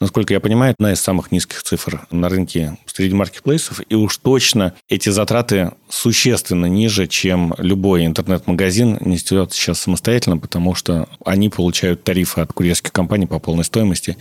насколько 0.00 0.32
я 0.32 0.40
понимаю, 0.40 0.74
одна 0.76 0.92
из 0.92 1.00
самых 1.00 1.32
низких 1.32 1.62
цифр 1.62 2.06
на 2.10 2.28
рынке 2.28 2.78
среди 2.86 3.14
маркетплейсов. 3.14 3.80
И 3.88 3.94
уж 3.94 4.16
точно 4.18 4.74
эти 4.88 5.08
затраты 5.08 5.72
существенно 5.88 6.66
ниже, 6.66 7.06
чем 7.06 7.54
любой 7.58 8.06
интернет-магазин 8.06 8.98
несет 9.00 9.52
сейчас 9.52 9.80
самостоятельно, 9.80 10.38
потому 10.38 10.74
что 10.74 11.08
они 11.24 11.48
получают 11.48 12.04
тарифы 12.04 12.40
от 12.40 12.52
курьерских 12.52 12.92
компаний 12.92 13.26
по 13.26 13.38
полной 13.38 13.64
стоимости. 13.64 14.16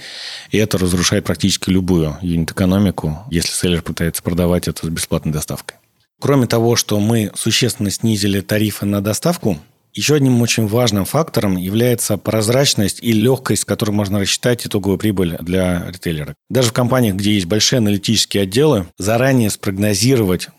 И 0.51 0.57
это 0.57 0.77
разрушает 0.77 1.25
практически 1.25 1.69
любую 1.69 2.17
юнит-экономику, 2.21 3.19
если 3.29 3.51
селлер 3.51 3.81
пытается 3.81 4.23
продавать 4.23 4.67
это 4.67 4.85
с 4.85 4.89
бесплатной 4.89 5.33
доставкой. 5.33 5.77
Кроме 6.19 6.47
того, 6.47 6.77
что 6.77 6.99
мы 7.01 7.31
существенно 7.35 7.91
снизили 7.91 8.39
тарифы 8.39 8.85
на 8.85 9.01
доставку, 9.01 9.59
еще 9.93 10.15
одним 10.15 10.41
очень 10.41 10.67
важным 10.67 11.05
фактором 11.05 11.57
является 11.57 12.17
прозрачность 12.17 12.99
и 13.01 13.11
легкость, 13.11 13.63
с 13.63 13.65
которой 13.65 13.91
можно 13.91 14.19
рассчитать 14.19 14.65
итоговую 14.65 14.97
прибыль 14.97 15.37
для 15.39 15.85
ритейлера. 15.87 16.35
Даже 16.49 16.69
в 16.69 16.73
компаниях, 16.73 17.15
где 17.15 17.33
есть 17.33 17.45
большие 17.45 17.77
аналитические 17.77 18.43
отделы, 18.43 18.87
заранее 18.97 19.49
спрогнозировать 19.49 20.49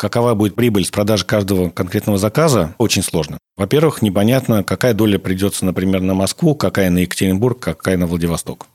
какова 0.00 0.34
будет 0.34 0.54
прибыль 0.54 0.86
с 0.86 0.90
продажи 0.90 1.26
каждого 1.26 1.68
конкретного 1.68 2.16
заказа, 2.16 2.74
очень 2.78 3.02
сложно. 3.02 3.36
Во-первых, 3.58 4.00
непонятно, 4.00 4.64
какая 4.64 4.94
доля 4.94 5.18
придется, 5.18 5.66
например, 5.66 6.00
на 6.00 6.14
Москву, 6.14 6.54
какая 6.54 6.88
на 6.88 7.00
Екатеринбург, 7.00 7.60
какая 7.60 7.98
на 7.98 8.06
Владивосток. 8.06 8.66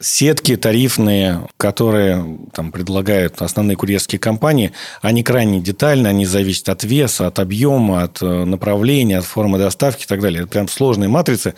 Сетки 0.00 0.56
тарифные, 0.56 1.48
которые 1.56 2.38
там, 2.52 2.70
предлагают 2.70 3.42
основные 3.42 3.76
курьерские 3.76 4.20
компании, 4.20 4.70
они 5.02 5.24
крайне 5.24 5.60
детальны, 5.60 6.06
они 6.06 6.24
зависят 6.24 6.68
от 6.68 6.84
веса, 6.84 7.26
от 7.26 7.40
объема, 7.40 8.04
от 8.04 8.22
э, 8.22 8.44
направления, 8.44 9.18
от 9.18 9.24
формы 9.24 9.58
доставки 9.58 10.04
и 10.04 10.06
так 10.06 10.20
далее. 10.20 10.42
Это 10.42 10.50
прям 10.50 10.68
сложные 10.68 11.08
матрицы, 11.08 11.54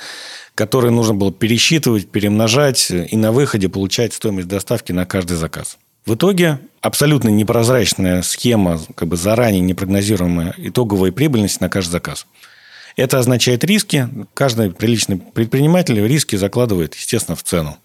которые 0.55 0.91
нужно 0.91 1.13
было 1.13 1.31
пересчитывать, 1.31 2.11
перемножать 2.11 2.91
и 2.91 3.15
на 3.15 3.31
выходе 3.31 3.69
получать 3.69 4.15
стоимость 4.15 4.49
доставки 4.49 4.93
на 4.93 5.05
каждый 5.05 5.37
заказ. 5.37 5.77
В 6.07 6.15
итоге 6.15 6.61
абсолютно 6.81 7.29
непрозрачная 7.29 8.23
схема, 8.23 8.81
как 8.95 9.09
бы 9.09 9.19
заранее 9.19 9.61
непрогнозируемая 9.61 10.55
итоговая 10.57 11.13
прибыльность 11.13 11.61
на 11.61 11.69
каждый 11.69 11.93
заказ. 11.93 12.27
Это 12.97 13.19
означает 13.19 13.65
риски. 13.65 14.09
Каждый 14.33 14.71
приличный 14.71 15.19
предприниматель 15.19 16.01
риски 16.07 16.37
закладывает, 16.37 16.95
естественно, 16.95 17.37
в 17.37 17.43
цену 17.43 17.77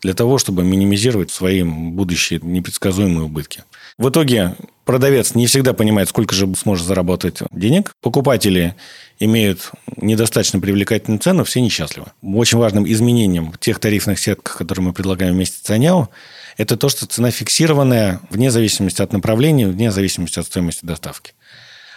для 0.00 0.14
того, 0.14 0.38
чтобы 0.38 0.64
минимизировать 0.64 1.30
свои 1.30 1.62
будущие 1.62 2.40
непредсказуемые 2.42 3.24
убытки. 3.24 3.64
В 3.96 4.08
итоге 4.10 4.54
продавец 4.84 5.34
не 5.34 5.46
всегда 5.46 5.72
понимает, 5.72 6.08
сколько 6.08 6.34
же 6.34 6.54
сможет 6.54 6.86
заработать 6.86 7.40
денег. 7.50 7.92
Покупатели 8.00 8.76
имеют 9.18 9.72
недостаточно 9.96 10.60
привлекательную 10.60 11.18
цену, 11.18 11.42
все 11.42 11.60
несчастливы. 11.60 12.06
Очень 12.22 12.58
важным 12.58 12.88
изменением 12.88 13.52
тех 13.58 13.80
тарифных 13.80 14.20
сетках, 14.20 14.56
которые 14.56 14.86
мы 14.86 14.92
предлагаем 14.92 15.34
вместе 15.34 15.58
с 15.58 15.60
Цаняо, 15.62 16.08
это 16.56 16.76
то, 16.76 16.88
что 16.88 17.06
цена 17.06 17.32
фиксированная 17.32 18.20
вне 18.30 18.52
зависимости 18.52 19.02
от 19.02 19.12
направления, 19.12 19.66
вне 19.66 19.90
зависимости 19.90 20.38
от 20.38 20.46
стоимости 20.46 20.86
доставки. 20.86 21.32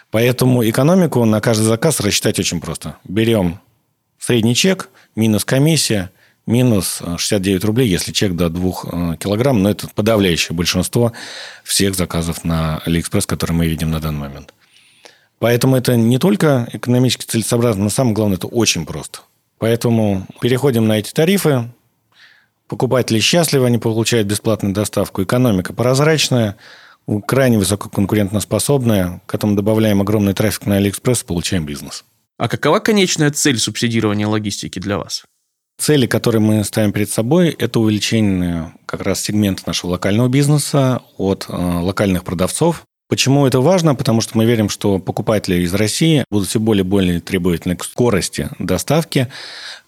Поэтому 0.10 0.68
экономику 0.68 1.24
на 1.26 1.40
каждый 1.40 1.64
заказ 1.64 2.00
рассчитать 2.00 2.40
очень 2.40 2.60
просто. 2.60 2.98
Берем 3.04 3.60
средний 4.18 4.56
чек, 4.56 4.90
минус 5.16 5.46
комиссия– 5.46 6.10
минус 6.46 7.02
69 7.18 7.64
рублей, 7.66 7.88
если 7.88 8.12
чек 8.12 8.36
до 8.36 8.50
2 8.50 8.72
э, 8.72 9.18
килограмм, 9.18 9.62
но 9.62 9.70
это 9.70 9.88
подавляющее 9.88 10.56
большинство 10.56 11.14
всех 11.64 11.96
заказов 11.96 12.44
на 12.44 12.80
Алиэкспресс, 12.80 13.26
которые 13.26 13.58
мы 13.58 13.68
видим 13.68 13.92
на 13.92 14.00
данный 14.00 14.20
момент. 14.20 14.54
Поэтому 15.40 15.76
это 15.76 15.96
не 15.96 16.20
только 16.20 16.68
экономически 16.72 17.26
целесообразно, 17.26 17.86
но 17.86 17.90
самое 17.90 18.16
главное, 18.16 18.38
это 18.38 18.48
очень 18.48 18.86
просто. 18.86 19.22
Поэтому 19.58 20.28
переходим 20.40 20.88
на 20.88 21.00
эти 21.00 21.12
тарифы, 21.12 21.72
покупатели 22.68 23.20
счастливы, 23.20 23.66
они 23.66 23.78
получают 23.78 24.28
бесплатную 24.28 24.74
доставку, 24.74 25.24
экономика 25.24 25.74
прозрачная, 25.74 26.58
крайне 27.28 27.58
высококонкурентоспособная, 27.58 29.22
к 29.26 29.36
этому 29.36 29.56
добавляем 29.56 30.02
огромный 30.02 30.34
трафик 30.34 30.66
на 30.66 30.78
Алиэкспресс, 30.78 31.24
получаем 31.24 31.66
бизнес. 31.66 32.06
А 32.38 32.48
какова 32.48 32.80
конечная 32.80 33.32
цель 33.32 33.60
субсидирования 33.60 34.28
логистики 34.28 34.80
для 34.80 34.98
вас? 34.98 35.24
Цели, 35.82 36.06
которые 36.06 36.42
мы 36.42 36.64
ставим 36.64 36.92
перед 36.92 37.10
собой, 37.10 37.50
это 37.50 37.80
увеличение 37.80 38.72
как 38.86 39.02
раз 39.02 39.22
сегмента 39.22 39.64
нашего 39.66 39.94
локального 39.94 40.28
бизнеса 40.28 41.02
от 41.18 41.48
э, 41.50 41.56
локальных 41.56 42.24
продавцов. 42.24 42.84
Почему 43.10 43.48
это 43.48 43.62
важно? 43.62 43.96
Потому 43.96 44.22
что 44.22 44.38
мы 44.38 44.46
верим, 44.46 44.70
что 44.70 45.00
покупатели 45.00 45.64
из 45.64 45.74
России 45.74 46.24
будут 46.30 46.50
все 46.50 46.60
более 46.60 46.84
и 46.84 46.88
более 46.88 47.20
требовательны 47.20 47.76
к 47.76 47.84
скорости 47.84 48.48
доставки, 48.60 49.28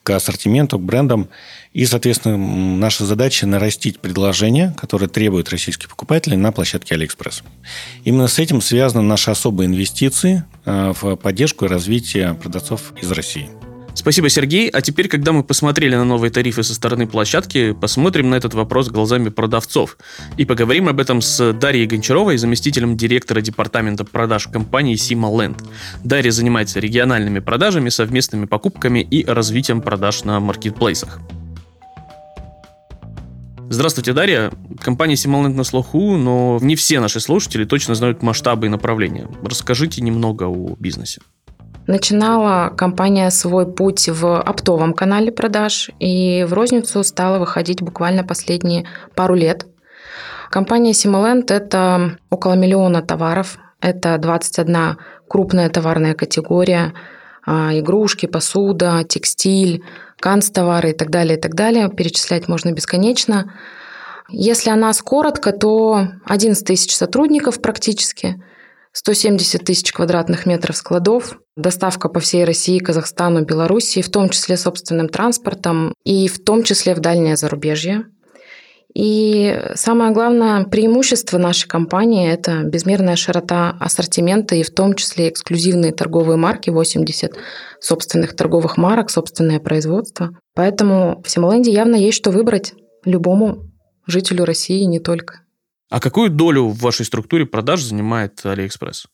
к 0.01 0.09
ассортименту, 0.09 0.79
к 0.79 0.81
брендам. 0.81 1.29
И, 1.73 1.85
соответственно, 1.85 2.37
наша 2.37 3.05
задача 3.05 3.45
нарастить 3.45 3.99
предложения, 3.99 4.75
которые 4.81 5.09
требуют 5.09 5.51
российские 5.51 5.89
покупатели 5.89 6.33
на 6.33 6.51
площадке 6.51 6.95
AliExpress. 6.95 7.43
Именно 8.03 8.29
с 8.29 8.39
этим 8.39 8.61
связаны 8.61 9.03
наши 9.03 9.29
особые 9.29 9.67
инвестиции 9.67 10.43
э, 10.65 10.91
в 10.99 11.17
поддержку 11.17 11.65
и 11.65 11.67
развитие 11.67 12.33
продавцов 12.33 12.93
из 12.99 13.11
России. 13.11 13.47
Спасибо, 13.95 14.27
Сергей. 14.29 14.69
А 14.69 14.81
теперь, 14.81 15.07
когда 15.07 15.31
мы 15.31 15.43
посмотрели 15.43 15.95
на 15.95 16.03
новые 16.03 16.31
тарифы 16.31 16.63
со 16.63 16.73
стороны 16.73 17.07
площадки, 17.07 17.73
посмотрим 17.73 18.29
на 18.29 18.35
этот 18.35 18.53
вопрос 18.53 18.89
глазами 18.89 19.29
продавцов. 19.29 19.97
И 20.35 20.45
поговорим 20.45 20.89
об 20.89 20.99
этом 20.99 21.21
с 21.21 21.53
Дарьей 21.53 21.85
Гончаровой, 21.85 22.37
заместителем 22.37 22.97
директора 22.97 23.41
департамента 23.41 24.03
продаж 24.03 24.47
компании 24.47 24.95
Sima 24.95 25.31
Land. 25.31 25.63
Дарья 26.03 26.31
занимается 26.31 26.79
региональными 26.79 27.39
продажами, 27.39 27.89
совместными 27.89 28.45
покупками 28.45 28.99
и 28.99 29.23
развитием 29.25 29.81
продаж 29.81 30.23
на 30.23 30.39
маркетплейсах. 30.39 31.19
Здравствуйте, 33.69 34.13
Дарья. 34.13 34.51
Компания 34.79 35.15
Simoland 35.15 35.53
на 35.53 35.63
слуху, 35.63 36.17
но 36.17 36.59
не 36.61 36.75
все 36.75 36.99
наши 36.99 37.19
слушатели 37.19 37.65
точно 37.65 37.95
знают 37.95 38.21
масштабы 38.21 38.67
и 38.67 38.69
направления. 38.69 39.27
Расскажите 39.43 40.01
немного 40.01 40.43
о 40.43 40.75
бизнесе. 40.77 41.21
Начинала 41.85 42.69
компания 42.69 43.29
свой 43.29 43.69
путь 43.69 44.07
в 44.07 44.39
оптовом 44.39 44.93
канале 44.93 45.33
продаж 45.33 45.89
и 45.99 46.45
в 46.47 46.53
розницу 46.53 47.03
стала 47.03 47.39
выходить 47.39 47.81
буквально 47.81 48.23
последние 48.23 48.87
пару 49.15 49.35
лет. 49.35 49.65
Компания 50.49 50.91
Simoland– 50.91 51.45
это 51.49 52.17
около 52.29 52.53
миллиона 52.53 53.01
товаров, 53.01 53.57
это 53.81 54.17
21 54.17 54.97
крупная 55.27 55.69
товарная 55.69 56.13
категория, 56.13 56.93
а, 57.45 57.77
игрушки, 57.77 58.27
посуда, 58.27 59.03
текстиль, 59.03 59.83
канцтовары 60.21 60.91
и 60.91 60.93
так 60.93 61.09
далее, 61.09 61.37
и 61.37 61.41
так 61.41 61.53
далее. 61.53 61.89
Перечислять 61.89 62.47
можно 62.47 62.71
бесконечно. 62.71 63.51
Если 64.29 64.69
о 64.69 64.77
нас 64.77 65.01
коротко, 65.01 65.51
то 65.51 66.07
11 66.25 66.65
тысяч 66.65 66.95
сотрудников 66.95 67.61
практически– 67.61 68.41
170 68.93 69.63
тысяч 69.63 69.91
квадратных 69.91 70.45
метров 70.45 70.77
складов, 70.77 71.37
доставка 71.55 72.09
по 72.09 72.19
всей 72.19 72.45
России, 72.45 72.79
Казахстану, 72.79 73.43
Белоруссии, 73.43 74.01
в 74.01 74.09
том 74.09 74.29
числе 74.29 74.55
собственным 74.55 75.09
транспортом 75.09 75.93
и 76.03 76.27
в 76.27 76.43
том 76.43 76.63
числе 76.63 76.93
в 76.93 76.99
дальнее 76.99 77.35
зарубежье. 77.35 78.05
И 78.93 79.59
самое 79.73 80.11
главное 80.11 80.65
преимущество 80.65 81.39
нашей 81.39 81.67
компании– 81.67 82.31
это 82.31 82.61
безмерная 82.61 83.15
широта 83.15 83.75
ассортимента 83.79 84.53
и 84.53 84.61
в 84.61 84.69
том 84.69 84.93
числе 84.93 85.29
эксклюзивные 85.29 85.91
торговые 85.91 86.37
марки, 86.37 86.69
80 86.69 87.33
собственных 87.79 88.35
торговых 88.35 88.77
марок, 88.77 89.09
собственное 89.09 89.59
производство. 89.59 90.37
Поэтому 90.53 91.23
в 91.25 91.29
Симоленде 91.31 91.71
явно 91.71 91.95
есть 91.95 92.17
что 92.17 92.29
выбрать 92.29 92.73
любому 93.03 93.71
жителю 94.05 94.45
России 94.45 94.83
не 94.83 94.99
только. 94.99 95.42
А 95.93 95.99
какую 95.99 96.31
долю 96.31 96.69
в 96.69 96.79
вашей 96.79 97.05
структуре 97.05 97.45
продаж 97.45 97.83
занимает 97.83 98.43
AliExpress? 98.43 99.05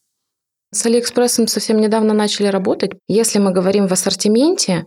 С 0.71 0.85
AliExpress 0.85 1.45
совсем 1.47 1.81
недавно 1.81 2.13
начали 2.13 2.47
работать. 2.47 2.91
Если 3.09 3.37
мы 3.37 3.51
говорим 3.51 3.85
в 3.85 3.91
ассортименте, 3.91 4.85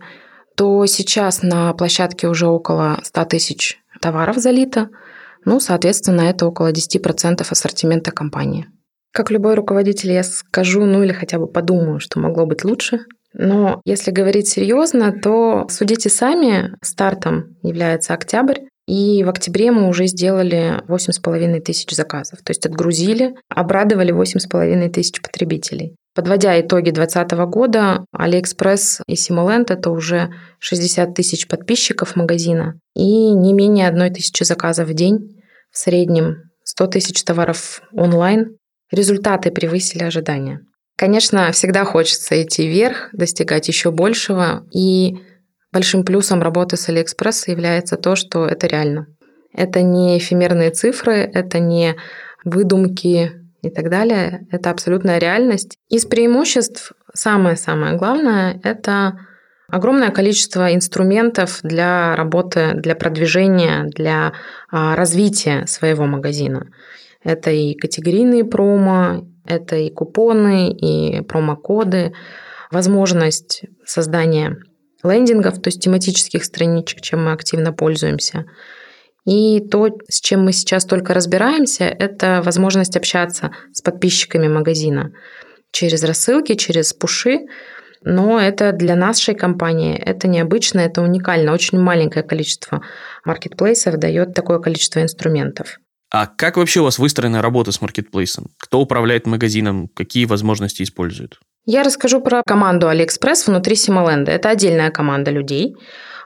то 0.57 0.87
сейчас 0.87 1.43
на 1.43 1.71
площадке 1.73 2.27
уже 2.27 2.47
около 2.47 2.99
100 3.03 3.25
тысяч 3.25 3.77
товаров 4.01 4.37
залито. 4.37 4.89
Ну, 5.45 5.59
соответственно, 5.59 6.21
это 6.21 6.47
около 6.47 6.71
10% 6.71 7.45
ассортимента 7.47 8.09
компании. 8.09 8.65
Как 9.11 9.29
любой 9.29 9.53
руководитель, 9.53 10.13
я 10.13 10.23
скажу, 10.23 10.85
ну 10.85 11.03
или 11.03 11.11
хотя 11.13 11.37
бы 11.37 11.45
подумаю, 11.45 11.99
что 11.99 12.19
могло 12.19 12.47
быть 12.47 12.63
лучше. 12.63 13.01
Но 13.33 13.81
если 13.85 14.09
говорить 14.09 14.47
серьезно, 14.47 15.11
то 15.11 15.67
судите 15.69 16.09
сами, 16.09 16.75
стартом 16.81 17.55
является 17.61 18.15
октябрь. 18.15 18.61
И 18.87 19.23
в 19.23 19.29
октябре 19.29 19.71
мы 19.71 19.87
уже 19.87 20.07
сделали 20.07 20.81
8,5 20.87 21.61
тысяч 21.61 21.91
заказов. 21.91 22.39
То 22.43 22.51
есть 22.51 22.65
отгрузили, 22.65 23.35
обрадовали 23.49 24.13
8,5 24.13 24.89
тысяч 24.89 25.21
потребителей. 25.21 25.95
Подводя 26.15 26.59
итоги 26.61 26.91
2020 26.91 27.31
года, 27.49 28.05
AliExpress 28.15 29.01
и 29.07 29.13
Simoland– 29.13 29.65
это 29.69 29.89
уже 29.89 30.29
60 30.59 31.15
тысяч 31.15 31.47
подписчиков 31.47 32.15
магазина 32.15 32.75
и 32.95 33.31
не 33.31 33.53
менее 33.53 33.87
одной 33.87 34.11
тысячи 34.11 34.43
заказов 34.43 34.89
в 34.89 34.93
день. 34.93 35.41
В 35.71 35.77
среднем 35.77 36.51
100 36.65 36.87
тысяч 36.87 37.23
товаров 37.23 37.81
онлайн. 37.93 38.57
Результаты 38.91 39.49
превысили 39.49 40.03
ожидания. 40.03 40.59
Конечно, 40.95 41.51
всегда 41.51 41.83
хочется 41.83 42.41
идти 42.43 42.67
вверх, 42.67 43.09
достигать 43.11 43.67
еще 43.67 43.89
большего. 43.89 44.67
И 44.71 45.15
Большим 45.73 46.03
плюсом 46.03 46.43
работы 46.43 46.77
с 46.77 46.87
Алиэкспресс 46.87 47.47
является 47.47 47.97
то, 47.97 48.15
что 48.15 48.45
это 48.45 48.67
реально. 48.67 49.07
Это 49.51 49.81
не 49.81 50.19
эфемерные 50.19 50.69
цифры, 50.69 51.15
это 51.15 51.57
не 51.57 51.95
выдумки 52.45 53.31
и 53.63 53.69
так 53.71 53.89
далее. 53.89 54.45
Это 54.51 54.69
абсолютная 54.69 55.17
реальность. 55.17 55.75
Из 55.89 56.05
преимуществ 56.05 56.93
самое-самое 57.15 57.97
главное– 57.97 58.61
это 58.63 59.17
огромное 59.67 60.11
количество 60.11 60.75
инструментов 60.75 61.61
для 61.63 62.15
работы, 62.15 62.73
для 62.75 62.93
продвижения, 62.93 63.85
для 63.85 64.33
а, 64.69 64.95
развития 64.95 65.65
своего 65.65 66.05
магазина. 66.05 66.67
Это 67.23 67.49
и 67.49 67.73
категорийные 67.73 68.45
промо, 68.45 69.25
это 69.47 69.75
и 69.77 69.89
купоны, 69.89 70.69
и 70.69 71.21
промокоды, 71.21 72.13
возможность 72.69 73.63
создания 73.85 74.57
лендингов, 75.03 75.61
то 75.61 75.67
есть 75.67 75.81
тематических 75.81 76.43
страничек, 76.43 77.01
чем 77.01 77.25
мы 77.25 77.31
активно 77.31 77.73
пользуемся. 77.73 78.45
И 79.25 79.61
то, 79.61 79.89
с 80.09 80.19
чем 80.19 80.43
мы 80.43 80.51
сейчас 80.51 80.85
только 80.85 81.13
разбираемся, 81.13 81.85
это 81.85 82.41
возможность 82.43 82.97
общаться 82.97 83.51
с 83.71 83.81
подписчиками 83.81 84.47
магазина 84.47 85.13
через 85.71 86.03
рассылки, 86.03 86.55
через 86.55 86.93
пуши. 86.93 87.47
Но 88.05 88.39
это 88.39 88.73
для 88.73 88.95
нашей 88.95 89.33
компании, 89.33 89.95
это 89.97 90.27
необычно, 90.27 90.79
это 90.81 91.01
уникально. 91.01 91.53
Очень 91.53 91.79
маленькое 91.79 92.23
количество 92.23 92.81
маркетплейсов 93.23 93.97
дает 93.97 94.33
такое 94.33 94.59
количество 94.59 95.01
инструментов. 95.01 95.79
А 96.11 96.27
как 96.27 96.57
вообще 96.57 96.81
у 96.81 96.83
вас 96.83 96.99
выстроена 96.99 97.41
работа 97.41 97.71
с 97.71 97.81
маркетплейсом? 97.81 98.51
Кто 98.59 98.81
управляет 98.81 99.25
магазином? 99.25 99.87
Какие 99.87 100.25
возможности 100.25 100.83
используют? 100.83 101.39
Я 101.65 101.83
расскажу 101.83 102.19
про 102.19 102.43
команду 102.45 102.89
AliExpress 102.89 103.47
внутри 103.47 103.75
Симоленда. 103.75 104.31
Это 104.31 104.49
отдельная 104.49 104.91
команда 104.91 105.31
людей. 105.31 105.77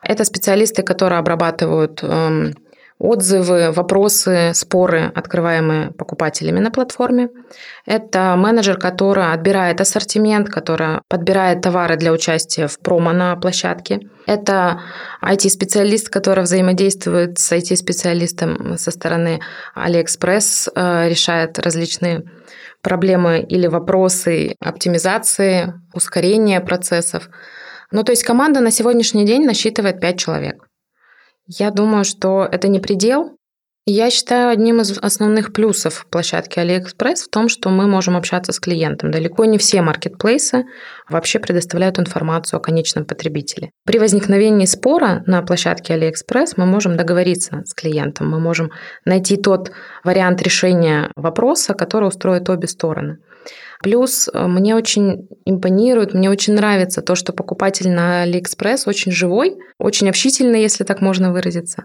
Это 0.01 0.23
специалисты, 0.23 0.81
которые 0.81 1.19
обрабатывают 1.19 1.99
эм, 2.01 2.55
отзывы, 2.99 3.71
вопросы, 3.71 4.51
споры, 4.55 5.11
открываемые 5.13 5.91
покупателями 5.91 6.59
на 6.59 6.71
платформе. 6.71 7.29
Это 7.85 8.35
менеджер, 8.35 8.79
который 8.79 9.31
отбирает 9.31 9.79
ассортимент, 9.79 10.49
который 10.49 11.01
подбирает 11.07 11.61
товары 11.61 11.97
для 11.97 12.11
участия 12.11 12.67
в 12.67 12.79
промо 12.79 13.13
на 13.13 13.35
площадке. 13.35 13.99
Это 14.25 14.81
IT-специалист, 15.21 16.09
который 16.09 16.43
взаимодействует 16.43 17.37
с 17.37 17.51
IT-специалистом 17.51 18.77
со 18.77 18.89
стороны 18.89 19.39
AliExpress, 19.75 20.71
э, 20.73 21.09
решает 21.09 21.59
различные 21.59 22.23
проблемы 22.81 23.39
или 23.39 23.67
вопросы 23.67 24.55
оптимизации, 24.59 25.73
ускорения 25.93 26.61
процессов. 26.61 27.29
Ну, 27.91 28.03
то 28.03 28.11
есть 28.11 28.23
команда 28.23 28.59
на 28.59 28.71
сегодняшний 28.71 29.25
день 29.25 29.45
насчитывает 29.45 29.99
5 29.99 30.19
человек. 30.19 30.67
Я 31.47 31.71
думаю, 31.71 32.03
что 32.03 32.47
это 32.49 32.67
не 32.67 32.79
предел, 32.79 33.36
я 33.89 34.09
считаю 34.09 34.49
одним 34.49 34.81
из 34.81 34.97
основных 34.97 35.53
плюсов 35.53 36.05
площадки 36.09 36.59
AliExpress 36.59 37.23
в 37.23 37.29
том, 37.29 37.47
что 37.47 37.69
мы 37.69 37.87
можем 37.87 38.17
общаться 38.17 38.51
с 38.51 38.59
клиентом. 38.59 39.11
Далеко 39.11 39.45
не 39.45 39.57
все 39.57 39.81
маркетплейсы 39.81 40.65
вообще 41.09 41.39
предоставляют 41.39 41.97
информацию 41.97 42.57
о 42.57 42.61
конечном 42.61 43.05
потребителе. 43.05 43.71
При 43.85 43.97
возникновении 43.97 44.65
спора 44.65 45.23
на 45.25 45.41
площадке 45.41 45.95
AliExpress 45.95 46.55
мы 46.57 46.65
можем 46.65 46.97
договориться 46.97 47.63
с 47.65 47.73
клиентом, 47.73 48.29
мы 48.29 48.41
можем 48.41 48.71
найти 49.05 49.37
тот 49.37 49.71
вариант 50.03 50.41
решения 50.41 51.09
вопроса, 51.15 51.73
который 51.73 52.09
устроит 52.09 52.49
обе 52.49 52.67
стороны. 52.67 53.19
Плюс 53.81 54.29
э, 54.31 54.47
мне 54.47 54.75
очень 54.75 55.27
импонирует, 55.45 56.13
мне 56.13 56.29
очень 56.29 56.53
нравится 56.53 57.01
то, 57.01 57.15
что 57.15 57.33
покупатель 57.33 57.89
на 57.89 58.25
AliExpress 58.27 58.83
очень 58.85 59.11
живой, 59.11 59.55
очень 59.79 60.09
общительный, 60.09 60.61
если 60.61 60.83
так 60.83 61.01
можно 61.01 61.31
выразиться. 61.31 61.83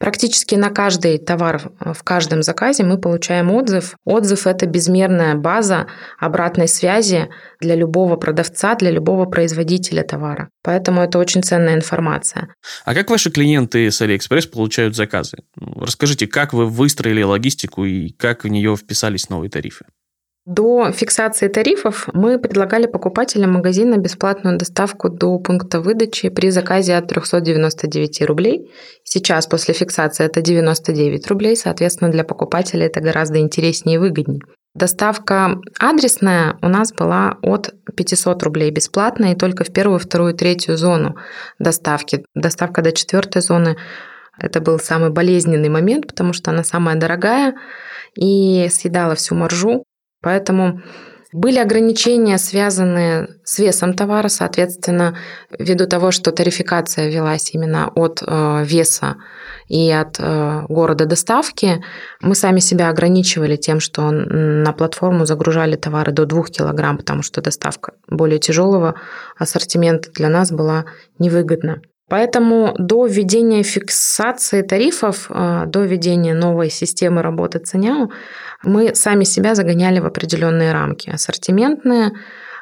Практически 0.00 0.56
на 0.56 0.70
каждый 0.70 1.18
товар 1.18 1.70
в 1.80 2.02
каждом 2.02 2.42
заказе 2.42 2.82
мы 2.82 2.98
получаем 2.98 3.50
отзыв. 3.52 3.94
Отзыв– 4.04 4.46
это 4.46 4.66
безмерная 4.66 5.34
база 5.34 5.86
обратной 6.18 6.68
связи 6.68 7.28
для 7.60 7.76
любого 7.76 8.16
продавца, 8.16 8.74
для 8.74 8.90
любого 8.90 9.24
производителя 9.26 10.02
товара. 10.02 10.48
Поэтому 10.62 11.02
это 11.02 11.18
очень 11.18 11.42
ценная 11.42 11.74
информация. 11.74 12.54
А 12.84 12.94
как 12.94 13.10
ваши 13.10 13.30
клиенты 13.30 13.90
с 13.90 14.00
AliExpress 14.00 14.48
получают 14.50 14.96
заказы? 14.96 15.38
Расскажите, 15.56 16.26
как 16.26 16.52
вы 16.52 16.66
выстроили 16.66 17.22
логистику 17.22 17.84
и 17.84 18.10
как 18.10 18.44
в 18.44 18.48
нее 18.48 18.76
вписались 18.76 19.28
новые 19.28 19.50
тарифы? 19.50 19.84
До 20.48 20.92
фиксации 20.92 21.46
тарифов 21.48 22.08
мы 22.14 22.38
предлагали 22.38 22.86
покупателям 22.86 23.52
магазина 23.52 23.98
бесплатную 23.98 24.56
доставку 24.56 25.10
до 25.10 25.38
пункта 25.38 25.78
выдачи 25.82 26.30
при 26.30 26.48
заказе 26.48 26.96
от 26.96 27.06
399 27.06 28.22
рублей. 28.22 28.72
Сейчас 29.04 29.46
после 29.46 29.74
фиксации 29.74 30.24
это 30.24 30.40
99 30.40 31.26
рублей, 31.26 31.54
соответственно, 31.54 32.10
для 32.10 32.24
покупателя 32.24 32.86
это 32.86 33.00
гораздо 33.00 33.40
интереснее 33.40 33.96
и 33.96 33.98
выгоднее. 33.98 34.40
Доставка 34.74 35.58
адресная 35.78 36.56
у 36.62 36.68
нас 36.68 36.94
была 36.94 37.36
от 37.42 37.74
500 37.94 38.42
рублей 38.42 38.70
бесплатно 38.70 39.32
и 39.32 39.36
только 39.36 39.64
в 39.64 39.70
первую, 39.70 39.98
вторую, 39.98 40.32
третью 40.32 40.78
зону 40.78 41.16
доставки. 41.58 42.24
Доставка 42.34 42.80
до 42.80 42.92
четвертой 42.92 43.42
зоны 43.42 43.76
это 44.38 44.62
был 44.62 44.78
самый 44.78 45.10
болезненный 45.10 45.68
момент, 45.68 46.06
потому 46.06 46.32
что 46.32 46.52
она 46.52 46.64
самая 46.64 46.96
дорогая 46.96 47.54
и 48.14 48.68
съедала 48.70 49.14
всю 49.14 49.34
маржу. 49.34 49.84
Поэтому 50.20 50.80
были 51.32 51.58
ограничения, 51.58 52.38
связанные 52.38 53.28
с 53.44 53.58
весом 53.58 53.92
товара, 53.92 54.28
соответственно, 54.28 55.14
ввиду 55.58 55.86
того, 55.86 56.10
что 56.10 56.32
тарификация 56.32 57.10
велась 57.10 57.50
именно 57.52 57.92
от 57.94 58.22
э, 58.26 58.64
веса 58.64 59.16
и 59.66 59.90
от 59.90 60.18
э, 60.18 60.62
города 60.68 61.04
доставки, 61.04 61.84
мы 62.22 62.34
сами 62.34 62.60
себя 62.60 62.88
ограничивали 62.88 63.56
тем, 63.56 63.78
что 63.78 64.10
на 64.10 64.72
платформу 64.72 65.26
загружали 65.26 65.76
товары 65.76 66.12
до 66.12 66.24
2 66.24 66.44
килограмм, 66.44 66.96
потому 66.96 67.22
что 67.22 67.42
доставка 67.42 67.92
более 68.08 68.38
тяжелого 68.38 68.94
ассортимента 69.36 70.10
для 70.12 70.30
нас 70.30 70.50
была 70.50 70.86
невыгодна. 71.18 71.82
Поэтому 72.08 72.74
до 72.78 73.06
введения 73.06 73.62
фиксации 73.62 74.62
тарифов, 74.62 75.30
э, 75.30 75.64
до 75.66 75.84
введения 75.84 76.34
новой 76.34 76.70
системы 76.70 77.22
работы 77.22 77.58
ценяу, 77.58 78.10
мы 78.64 78.94
сами 78.94 79.24
себя 79.24 79.54
загоняли 79.54 80.00
в 80.00 80.06
определенные 80.06 80.72
рамки. 80.72 81.10
Ассортиментные, 81.10 82.12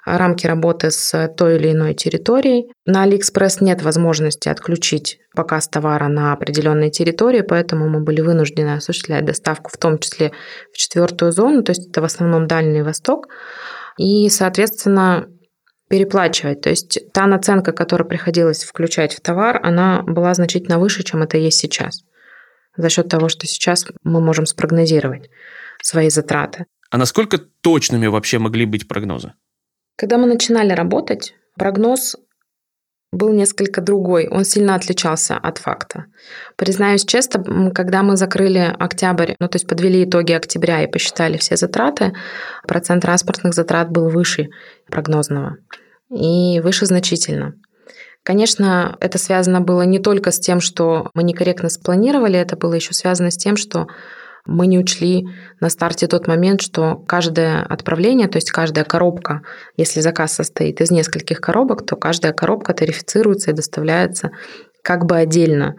рамки 0.04 0.46
работы 0.46 0.90
с 0.90 1.28
той 1.36 1.56
или 1.56 1.72
иной 1.72 1.94
территорией. 1.94 2.72
На 2.86 3.02
Алиэкспресс 3.02 3.60
нет 3.60 3.82
возможности 3.82 4.48
отключить 4.48 5.18
показ 5.34 5.68
товара 5.68 6.08
на 6.08 6.32
определенной 6.32 6.90
территории, 6.90 7.42
поэтому 7.42 7.88
мы 7.88 8.00
были 8.00 8.20
вынуждены 8.20 8.74
осуществлять 8.74 9.24
доставку, 9.24 9.70
в 9.72 9.76
том 9.76 9.98
числе 9.98 10.32
в 10.72 10.76
четвертую 10.78 11.32
зону, 11.32 11.62
то 11.62 11.70
есть 11.70 11.88
это 11.88 12.00
в 12.00 12.04
основном 12.04 12.46
Дальний 12.46 12.82
Восток. 12.82 13.26
И, 13.98 14.28
соответственно, 14.28 15.26
переплачивать. 15.88 16.62
То 16.62 16.70
есть 16.70 17.12
та 17.12 17.26
наценка, 17.26 17.72
которая 17.72 18.08
приходилось 18.08 18.64
включать 18.64 19.14
в 19.14 19.20
товар, 19.20 19.60
она 19.62 20.02
была 20.02 20.34
значительно 20.34 20.78
выше, 20.78 21.02
чем 21.02 21.22
это 21.22 21.38
есть 21.38 21.58
сейчас. 21.58 22.04
За 22.76 22.88
счет 22.88 23.08
того, 23.08 23.28
что 23.28 23.46
сейчас 23.46 23.86
мы 24.02 24.20
можем 24.20 24.46
спрогнозировать 24.46 25.30
свои 25.82 26.10
затраты. 26.10 26.66
А 26.90 26.98
насколько 26.98 27.38
точными 27.38 28.06
вообще 28.06 28.38
могли 28.38 28.66
быть 28.66 28.88
прогнозы? 28.88 29.32
Когда 29.96 30.18
мы 30.18 30.26
начинали 30.26 30.72
работать, 30.72 31.34
прогноз 31.56 32.16
был 33.12 33.32
несколько 33.32 33.80
другой, 33.80 34.28
он 34.28 34.44
сильно 34.44 34.74
отличался 34.74 35.36
от 35.36 35.58
факта. 35.58 36.06
Признаюсь 36.56 37.04
честно, 37.04 37.70
когда 37.70 38.02
мы 38.02 38.16
закрыли 38.16 38.74
октябрь, 38.78 39.34
ну 39.38 39.48
то 39.48 39.56
есть 39.56 39.66
подвели 39.66 40.04
итоги 40.04 40.32
октября 40.32 40.82
и 40.82 40.90
посчитали 40.90 41.36
все 41.36 41.56
затраты, 41.56 42.12
процент 42.66 43.02
транспортных 43.02 43.54
затрат 43.54 43.90
был 43.90 44.08
выше 44.08 44.48
прогнозного 44.90 45.56
и 46.10 46.60
выше 46.60 46.86
значительно. 46.86 47.54
Конечно, 48.22 48.96
это 49.00 49.18
связано 49.18 49.60
было 49.60 49.82
не 49.82 50.00
только 50.00 50.32
с 50.32 50.40
тем, 50.40 50.60
что 50.60 51.10
мы 51.14 51.22
некорректно 51.22 51.68
спланировали, 51.68 52.38
это 52.38 52.56
было 52.56 52.74
еще 52.74 52.92
связано 52.92 53.30
с 53.30 53.36
тем, 53.36 53.56
что 53.56 53.86
мы 54.46 54.66
не 54.66 54.78
учли 54.78 55.26
на 55.60 55.68
старте 55.68 56.06
тот 56.06 56.26
момент, 56.26 56.60
что 56.60 56.96
каждое 56.96 57.62
отправление, 57.62 58.28
то 58.28 58.36
есть 58.36 58.50
каждая 58.50 58.84
коробка, 58.84 59.42
если 59.76 60.00
заказ 60.00 60.34
состоит 60.34 60.80
из 60.80 60.90
нескольких 60.90 61.40
коробок, 61.40 61.84
то 61.86 61.96
каждая 61.96 62.32
коробка 62.32 62.74
тарифицируется 62.74 63.50
и 63.50 63.54
доставляется 63.54 64.30
как 64.82 65.04
бы 65.04 65.16
отдельно. 65.16 65.76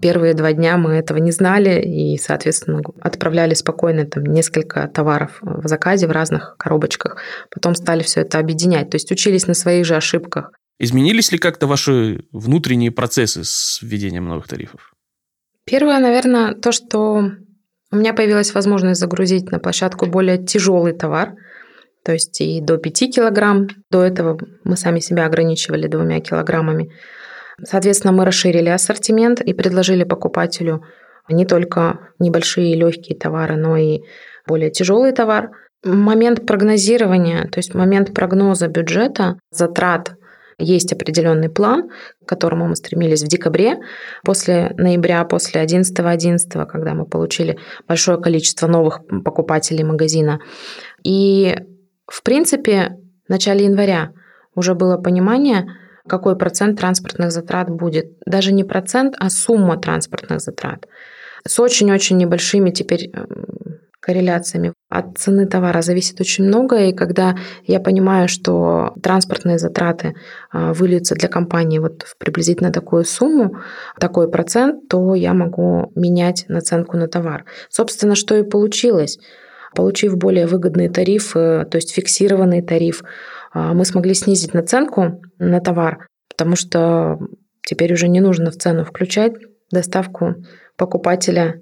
Первые 0.00 0.34
два 0.34 0.52
дня 0.52 0.76
мы 0.76 0.92
этого 0.92 1.18
не 1.18 1.30
знали 1.30 1.80
и, 1.82 2.16
соответственно, 2.16 2.80
отправляли 3.00 3.54
спокойно 3.54 4.06
там 4.06 4.24
несколько 4.24 4.88
товаров 4.88 5.38
в 5.42 5.66
заказе 5.68 6.06
в 6.06 6.10
разных 6.10 6.56
коробочках. 6.58 7.18
Потом 7.50 7.74
стали 7.74 8.02
все 8.02 8.20
это 8.22 8.38
объединять. 8.38 8.90
То 8.90 8.96
есть 8.96 9.10
учились 9.10 9.46
на 9.46 9.54
своих 9.54 9.84
же 9.84 9.96
ошибках. 9.96 10.52
Изменились 10.78 11.32
ли 11.32 11.38
как-то 11.38 11.66
ваши 11.66 12.24
внутренние 12.32 12.90
процессы 12.90 13.42
с 13.44 13.80
введением 13.82 14.26
новых 14.26 14.48
тарифов? 14.48 14.92
Первое, 15.66 15.98
наверное, 15.98 16.54
то, 16.54 16.72
что 16.72 17.30
у 17.92 17.96
меня 17.96 18.14
появилась 18.14 18.54
возможность 18.54 19.00
загрузить 19.00 19.50
на 19.50 19.58
площадку 19.58 20.06
более 20.06 20.38
тяжелый 20.38 20.92
товар, 20.92 21.34
то 22.04 22.12
есть 22.12 22.40
и 22.40 22.60
до 22.60 22.78
5 22.78 23.14
килограмм. 23.14 23.68
До 23.90 24.02
этого 24.02 24.38
мы 24.64 24.76
сами 24.76 25.00
себя 25.00 25.26
ограничивали 25.26 25.86
двумя 25.86 26.20
килограммами. 26.20 26.90
Соответственно, 27.62 28.12
мы 28.12 28.24
расширили 28.24 28.68
ассортимент 28.68 29.40
и 29.40 29.52
предложили 29.52 30.04
покупателю 30.04 30.84
не 31.28 31.44
только 31.44 32.00
небольшие 32.18 32.74
легкие 32.74 33.18
товары, 33.18 33.56
но 33.56 33.76
и 33.76 34.00
более 34.46 34.70
тяжелый 34.70 35.12
товар. 35.12 35.50
Момент 35.84 36.46
прогнозирования, 36.46 37.48
то 37.48 37.58
есть 37.58 37.74
момент 37.74 38.14
прогноза 38.14 38.68
бюджета, 38.68 39.38
затрат 39.50 40.14
есть 40.60 40.92
определенный 40.92 41.48
план, 41.48 41.90
к 42.24 42.28
которому 42.28 42.68
мы 42.68 42.76
стремились 42.76 43.22
в 43.22 43.28
декабре, 43.28 43.78
после 44.24 44.74
ноября, 44.76 45.24
после 45.24 45.62
11.11, 45.62 46.36
.11, 46.52 46.66
когда 46.66 46.94
мы 46.94 47.06
получили 47.06 47.58
большое 47.88 48.20
количество 48.20 48.66
новых 48.66 49.00
покупателей 49.24 49.84
магазина. 49.84 50.40
И, 51.02 51.56
в 52.06 52.22
принципе, 52.22 52.98
в 53.26 53.30
начале 53.30 53.64
января 53.64 54.12
уже 54.54 54.74
было 54.74 54.96
понимание, 54.96 55.66
какой 56.08 56.36
процент 56.36 56.78
транспортных 56.78 57.30
затрат 57.30 57.70
будет. 57.70 58.18
Даже 58.26 58.52
не 58.52 58.64
процент, 58.64 59.14
а 59.18 59.30
сумма 59.30 59.78
транспортных 59.78 60.40
затрат. 60.40 60.86
С 61.46 61.58
очень-очень 61.58 62.16
небольшими 62.16 62.70
теперь 62.70 63.10
корреляциями. 64.10 64.72
От 64.88 65.18
цены 65.18 65.46
товара 65.46 65.82
зависит 65.82 66.20
очень 66.20 66.44
многое, 66.44 66.88
и 66.88 66.92
когда 66.92 67.36
я 67.64 67.78
понимаю, 67.78 68.28
что 68.28 68.92
транспортные 69.02 69.58
затраты 69.58 70.14
а, 70.50 70.72
выльются 70.72 71.14
для 71.14 71.28
компании 71.28 71.78
вот 71.78 72.02
в 72.02 72.18
приблизительно 72.18 72.72
такую 72.72 73.04
сумму, 73.04 73.56
такой 74.00 74.28
процент, 74.28 74.88
то 74.88 75.14
я 75.14 75.32
могу 75.32 75.92
менять 75.94 76.44
наценку 76.48 76.96
на 76.96 77.06
товар. 77.06 77.44
Собственно, 77.68 78.16
что 78.16 78.34
и 78.34 78.42
получилось. 78.42 79.18
Получив 79.76 80.16
более 80.16 80.48
выгодные 80.48 80.90
тарифы, 80.90 81.64
то 81.70 81.76
есть 81.76 81.92
фиксированный 81.92 82.60
тариф, 82.60 83.04
а, 83.52 83.74
мы 83.74 83.84
смогли 83.84 84.14
снизить 84.14 84.54
наценку 84.54 85.22
на 85.38 85.60
товар, 85.60 86.08
потому 86.28 86.56
что 86.56 87.20
теперь 87.64 87.92
уже 87.92 88.08
не 88.08 88.20
нужно 88.20 88.50
в 88.50 88.56
цену 88.56 88.84
включать 88.84 89.34
доставку 89.70 90.34
покупателя 90.76 91.60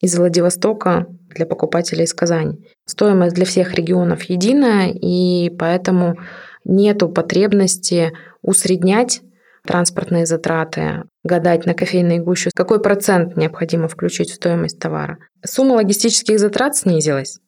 из 0.00 0.16
Владивостока 0.16 1.06
для 1.30 1.46
покупателей 1.46 2.04
из 2.04 2.14
Казани. 2.14 2.58
Стоимость 2.86 3.34
для 3.34 3.44
всех 3.44 3.74
регионов 3.74 4.24
единая, 4.24 4.90
и 4.90 5.50
поэтому 5.50 6.18
нет 6.64 6.98
потребности 7.14 8.12
усреднять 8.42 9.22
транспортные 9.66 10.24
затраты, 10.24 11.04
гадать 11.24 11.66
на 11.66 11.74
кофейной 11.74 12.18
гуще, 12.18 12.50
какой 12.54 12.80
процент 12.80 13.36
необходимо 13.36 13.88
включить 13.88 14.30
в 14.30 14.34
стоимость 14.34 14.78
товара. 14.78 15.18
Сумма 15.44 15.74
логистических 15.74 16.38
затрат 16.38 16.76
снизилась. 16.76 17.38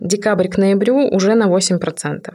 Декабрь 0.00 0.48
к 0.48 0.56
ноябрю 0.56 1.08
уже 1.08 1.34
на 1.34 1.46
8%. 1.48 2.34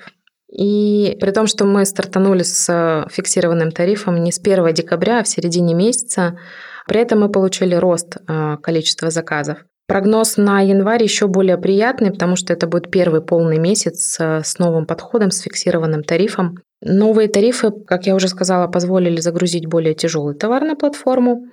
И 0.50 1.18
при 1.20 1.32
том, 1.32 1.48
что 1.48 1.66
мы 1.66 1.86
стартанули 1.86 2.44
с 2.44 3.08
фиксированным 3.12 3.72
тарифом 3.72 4.24
не 4.24 4.32
с 4.32 4.40
1 4.40 4.74
декабря, 4.74 5.20
а 5.20 5.24
в 5.24 5.28
середине 5.28 5.74
месяца, 5.74 6.40
при 6.88 7.02
этом 7.02 7.20
мы 7.22 7.30
получили 7.30 7.76
рост 7.76 8.16
э, 8.16 8.58
количества 8.62 9.10
заказов. 9.10 9.66
Прогноз 9.88 10.38
на 10.38 10.62
январь 10.62 11.04
еще 11.04 11.28
более 11.28 11.58
приятный, 11.58 12.12
потому 12.12 12.36
что 12.36 12.52
это 12.54 12.66
будет 12.66 12.90
первый 12.90 13.22
полный 13.22 13.60
месяц 13.60 14.18
с 14.20 14.58
новым 14.58 14.86
подходом, 14.88 15.30
с 15.30 15.42
фиксированным 15.42 16.04
тарифом. 16.04 16.60
Новые 16.82 17.28
тарифы, 17.28 17.72
как 17.72 18.08
я 18.08 18.16
уже 18.16 18.28
сказала, 18.28 18.68
позволили 18.68 19.20
загрузить 19.20 19.68
более 19.68 19.94
тяжелый 19.94 20.36
товар 20.36 20.64
на 20.64 20.76
платформу. 20.76 21.46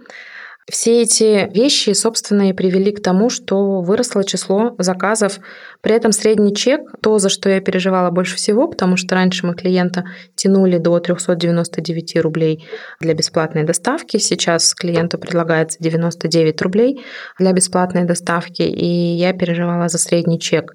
Все 0.70 1.02
эти 1.02 1.50
вещи, 1.52 1.90
собственно, 1.90 2.50
и 2.50 2.52
привели 2.52 2.92
к 2.92 3.02
тому, 3.02 3.30
что 3.30 3.80
выросло 3.80 4.22
число 4.22 4.76
заказов. 4.78 5.40
При 5.80 5.92
этом 5.92 6.12
средний 6.12 6.54
чек, 6.54 6.82
то, 7.02 7.18
за 7.18 7.30
что 7.30 7.50
я 7.50 7.60
переживала 7.60 8.10
больше 8.10 8.36
всего, 8.36 8.68
потому 8.68 8.96
что 8.96 9.16
раньше 9.16 9.44
мы 9.44 9.54
клиента 9.54 10.04
тянули 10.36 10.78
до 10.78 11.00
399 11.00 12.16
рублей 12.20 12.64
для 13.00 13.14
бесплатной 13.14 13.64
доставки. 13.64 14.18
Сейчас 14.18 14.72
клиенту 14.74 15.18
предлагается 15.18 15.78
99 15.80 16.62
рублей 16.62 17.04
для 17.40 17.52
бесплатной 17.52 18.04
доставки, 18.04 18.62
и 18.62 18.86
я 18.86 19.32
переживала 19.32 19.88
за 19.88 19.98
средний 19.98 20.38
чек. 20.38 20.74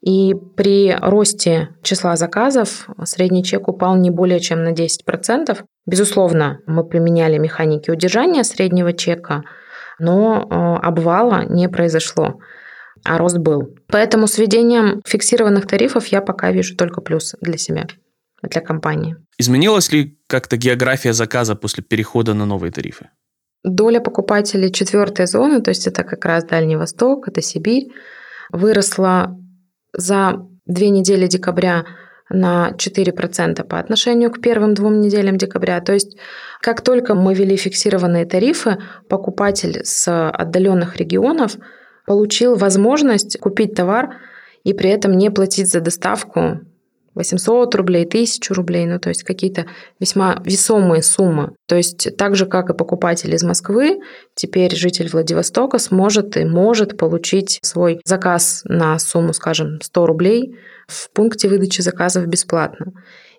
И 0.00 0.32
при 0.56 0.96
росте 1.00 1.70
числа 1.82 2.16
заказов 2.16 2.88
средний 3.04 3.44
чек 3.44 3.68
упал 3.68 3.96
не 3.96 4.10
более 4.10 4.40
чем 4.40 4.62
на 4.62 4.72
10%. 4.72 5.58
Безусловно, 5.88 6.60
мы 6.66 6.84
применяли 6.84 7.38
механики 7.38 7.90
удержания 7.90 8.44
среднего 8.44 8.92
чека, 8.92 9.44
но 9.98 10.42
э, 10.42 10.86
обвала 10.86 11.44
не 11.44 11.66
произошло, 11.70 12.40
а 13.04 13.16
рост 13.16 13.38
был. 13.38 13.74
Поэтому 13.86 14.26
с 14.26 14.36
введением 14.36 15.00
фиксированных 15.06 15.66
тарифов 15.66 16.06
я 16.08 16.20
пока 16.20 16.52
вижу 16.52 16.76
только 16.76 17.00
плюс 17.00 17.34
для 17.40 17.56
себя, 17.56 17.86
для 18.42 18.60
компании. 18.60 19.16
Изменилась 19.38 19.90
ли 19.90 20.18
как-то 20.26 20.58
география 20.58 21.14
заказа 21.14 21.56
после 21.56 21.82
перехода 21.82 22.34
на 22.34 22.44
новые 22.44 22.70
тарифы? 22.70 23.08
Доля 23.64 24.00
покупателей 24.00 24.70
четвертой 24.70 25.26
зоны, 25.26 25.62
то 25.62 25.70
есть 25.70 25.86
это 25.86 26.04
как 26.04 26.22
раз 26.26 26.44
Дальний 26.44 26.76
Восток, 26.76 27.28
это 27.28 27.40
Сибирь, 27.40 27.88
выросла 28.52 29.34
за 29.94 30.34
две 30.66 30.90
недели 30.90 31.26
декабря 31.26 31.86
на 32.28 32.72
4% 32.76 33.64
по 33.64 33.78
отношению 33.78 34.30
к 34.30 34.40
первым 34.40 34.74
двум 34.74 35.00
неделям 35.00 35.38
декабря. 35.38 35.80
То 35.80 35.92
есть, 35.92 36.16
как 36.60 36.82
только 36.82 37.14
мы 37.14 37.34
ввели 37.34 37.56
фиксированные 37.56 38.26
тарифы, 38.26 38.78
покупатель 39.08 39.80
с 39.84 40.30
отдаленных 40.30 40.96
регионов 40.96 41.56
получил 42.06 42.56
возможность 42.56 43.38
купить 43.38 43.74
товар 43.74 44.16
и 44.64 44.72
при 44.72 44.90
этом 44.90 45.16
не 45.16 45.30
платить 45.30 45.70
за 45.70 45.80
доставку 45.80 46.60
800 47.18 47.74
рублей, 47.74 48.04
1000 48.04 48.54
рублей, 48.54 48.86
ну 48.86 49.00
то 49.00 49.08
есть 49.08 49.24
какие-то 49.24 49.66
весьма 49.98 50.40
весомые 50.44 51.02
суммы. 51.02 51.54
То 51.66 51.74
есть 51.74 52.16
так 52.16 52.36
же, 52.36 52.46
как 52.46 52.70
и 52.70 52.74
покупатель 52.74 53.34
из 53.34 53.42
Москвы, 53.42 53.98
теперь 54.36 54.74
житель 54.76 55.10
Владивостока 55.10 55.78
сможет 55.78 56.36
и 56.36 56.44
может 56.44 56.96
получить 56.96 57.58
свой 57.62 58.00
заказ 58.04 58.62
на 58.64 58.98
сумму, 59.00 59.32
скажем, 59.32 59.80
100 59.82 60.06
рублей 60.06 60.56
в 60.86 61.10
пункте 61.10 61.48
выдачи 61.48 61.80
заказов 61.80 62.26
бесплатно. 62.26 62.92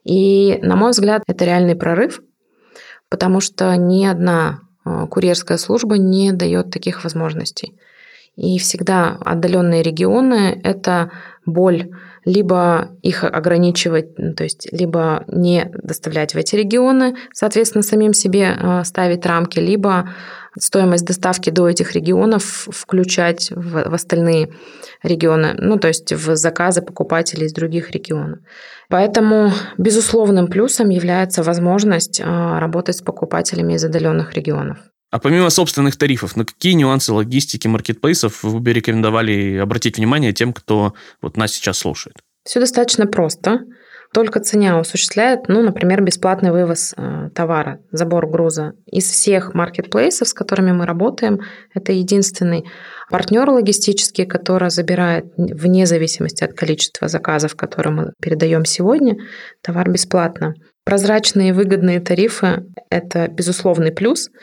И, 0.03 0.59
на 0.61 0.75
мой 0.75 0.91
взгляд, 0.91 1.23
это 1.25 1.45
реальный 1.45 1.75
прорыв, 1.75 2.21
потому 3.09 3.39
что 3.39 3.73
ни 3.77 4.05
одна 4.05 4.59
а, 4.83 5.07
курьерская 5.07 5.57
служба 5.57 5.97
не 5.97 6.33
дает 6.33 6.69
таких 6.69 7.05
возможностей. 7.05 7.79
И 8.35 8.59
всегда 8.59 9.17
отдаленные 9.23 9.83
регионы– 9.83 10.59
это 10.63 11.11
боль 11.45 11.89
либо 12.25 12.89
их 13.01 13.23
ограничивать, 13.23 14.17
ну, 14.17 14.33
то 14.33 14.43
есть 14.43 14.67
либо 14.71 15.23
не 15.27 15.71
доставлять 15.83 16.33
в 16.33 16.37
эти 16.37 16.55
регионы, 16.55 17.15
соответственно, 17.33 17.81
самим 17.81 18.13
себе 18.13 18.55
а, 18.57 18.83
ставить 18.83 19.25
рамки, 19.25 19.59
либо 19.59 20.09
стоимость 20.57 21.05
доставки 21.05 21.49
до 21.49 21.69
этих 21.69 21.93
регионов 21.93 22.43
включать 22.43 23.51
в, 23.51 23.89
в 23.89 23.93
остальные 23.93 24.53
регионы, 25.03 25.53
ну, 25.57 25.77
то 25.77 25.87
есть 25.87 26.11
в 26.11 26.35
заказы 26.35 26.81
покупателей 26.81 27.45
из 27.45 27.53
других 27.53 27.91
регионов. 27.91 28.39
Поэтому 28.89 29.51
безусловным 29.77 30.47
плюсом 30.47 30.89
является 30.89 31.43
возможность 31.43 32.21
а, 32.23 32.59
работать 32.59 32.97
с 32.97 33.01
покупателями 33.01 33.73
из 33.73 33.83
отдаленных 33.85 34.33
регионов. 34.33 34.79
А 35.11 35.19
помимо 35.19 35.49
собственных 35.49 35.97
тарифов, 35.97 36.35
на 36.35 36.45
какие 36.45 36.73
нюансы 36.73 37.11
логистики 37.11 37.67
маркетплейсов 37.67 38.43
вы 38.43 38.59
бы 38.59 38.73
рекомендовали 38.73 39.57
обратить 39.57 39.97
внимание 39.97 40.33
тем, 40.33 40.53
кто 40.53 40.93
вот 41.21 41.35
нас 41.35 41.51
сейчас 41.51 41.79
слушает? 41.79 42.17
Все 42.43 42.59
достаточно 42.59 43.07
просто. 43.07 43.61
Только 44.13 44.39
ценя 44.39 44.79
осуществляет, 44.79 45.47
ну, 45.47 45.61
например, 45.61 46.01
бесплатный 46.01 46.51
вывоз 46.51 46.95
э, 46.97 47.29
товара, 47.35 47.79
забор 47.91 48.27
груза. 48.27 48.73
Из 48.87 49.05
всех 49.05 49.53
маркетплейсов, 49.53 50.27
с 50.27 50.33
которыми 50.33 50.71
мы 50.71 50.87
работаем, 50.87 51.41
это 51.75 51.91
единственный 51.91 52.65
партнер 53.11 53.47
логистический, 53.49 54.25
который 54.25 54.71
забирает 54.71 55.25
вне 55.37 55.85
зависимости 55.85 56.43
от 56.43 56.53
количества 56.53 57.07
заказов, 57.07 57.55
которые 57.55 57.93
мы 57.93 58.13
передаем 58.19 58.65
сегодня, 58.65 59.15
товар 59.61 59.91
бесплатно. 59.91 60.55
Прозрачные 60.85 61.53
выгодные 61.53 61.99
тарифы– 61.99 62.63
это 62.89 63.27
безусловный 63.27 63.91
плюс– 63.91 64.29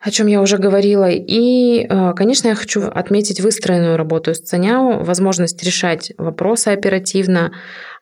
о 0.00 0.10
чем 0.10 0.26
я 0.28 0.40
уже 0.40 0.56
говорила. 0.56 1.08
И, 1.10 1.86
э, 1.86 2.12
конечно, 2.14 2.48
я 2.48 2.54
хочу 2.54 2.84
отметить 2.84 3.40
выстроенную 3.40 3.98
работу 3.98 4.34
с 4.34 4.40
Ценяу, 4.40 5.04
возможность 5.04 5.62
решать 5.62 6.12
вопросы 6.16 6.68
оперативно. 6.68 7.52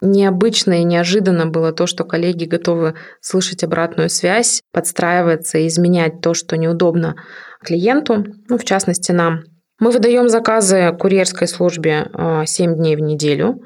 Необычно 0.00 0.80
и 0.80 0.84
неожиданно 0.84 1.46
было 1.46 1.72
то, 1.72 1.88
что 1.88 2.04
коллеги 2.04 2.44
готовы 2.44 2.94
слышать 3.20 3.64
обратную 3.64 4.10
связь, 4.10 4.62
подстраиваться 4.72 5.58
и 5.58 5.66
изменять 5.66 6.20
то, 6.20 6.34
что 6.34 6.56
неудобно 6.56 7.16
клиенту, 7.64 8.24
ну, 8.48 8.58
в 8.58 8.64
частности, 8.64 9.10
нам. 9.10 9.42
Мы 9.80 9.90
выдаем 9.90 10.28
заказы 10.28 10.96
курьерской 10.98 11.48
службе 11.48 12.10
7 12.46 12.72
э, 12.72 12.76
дней 12.76 12.96
в 12.96 13.00
неделю. 13.00 13.60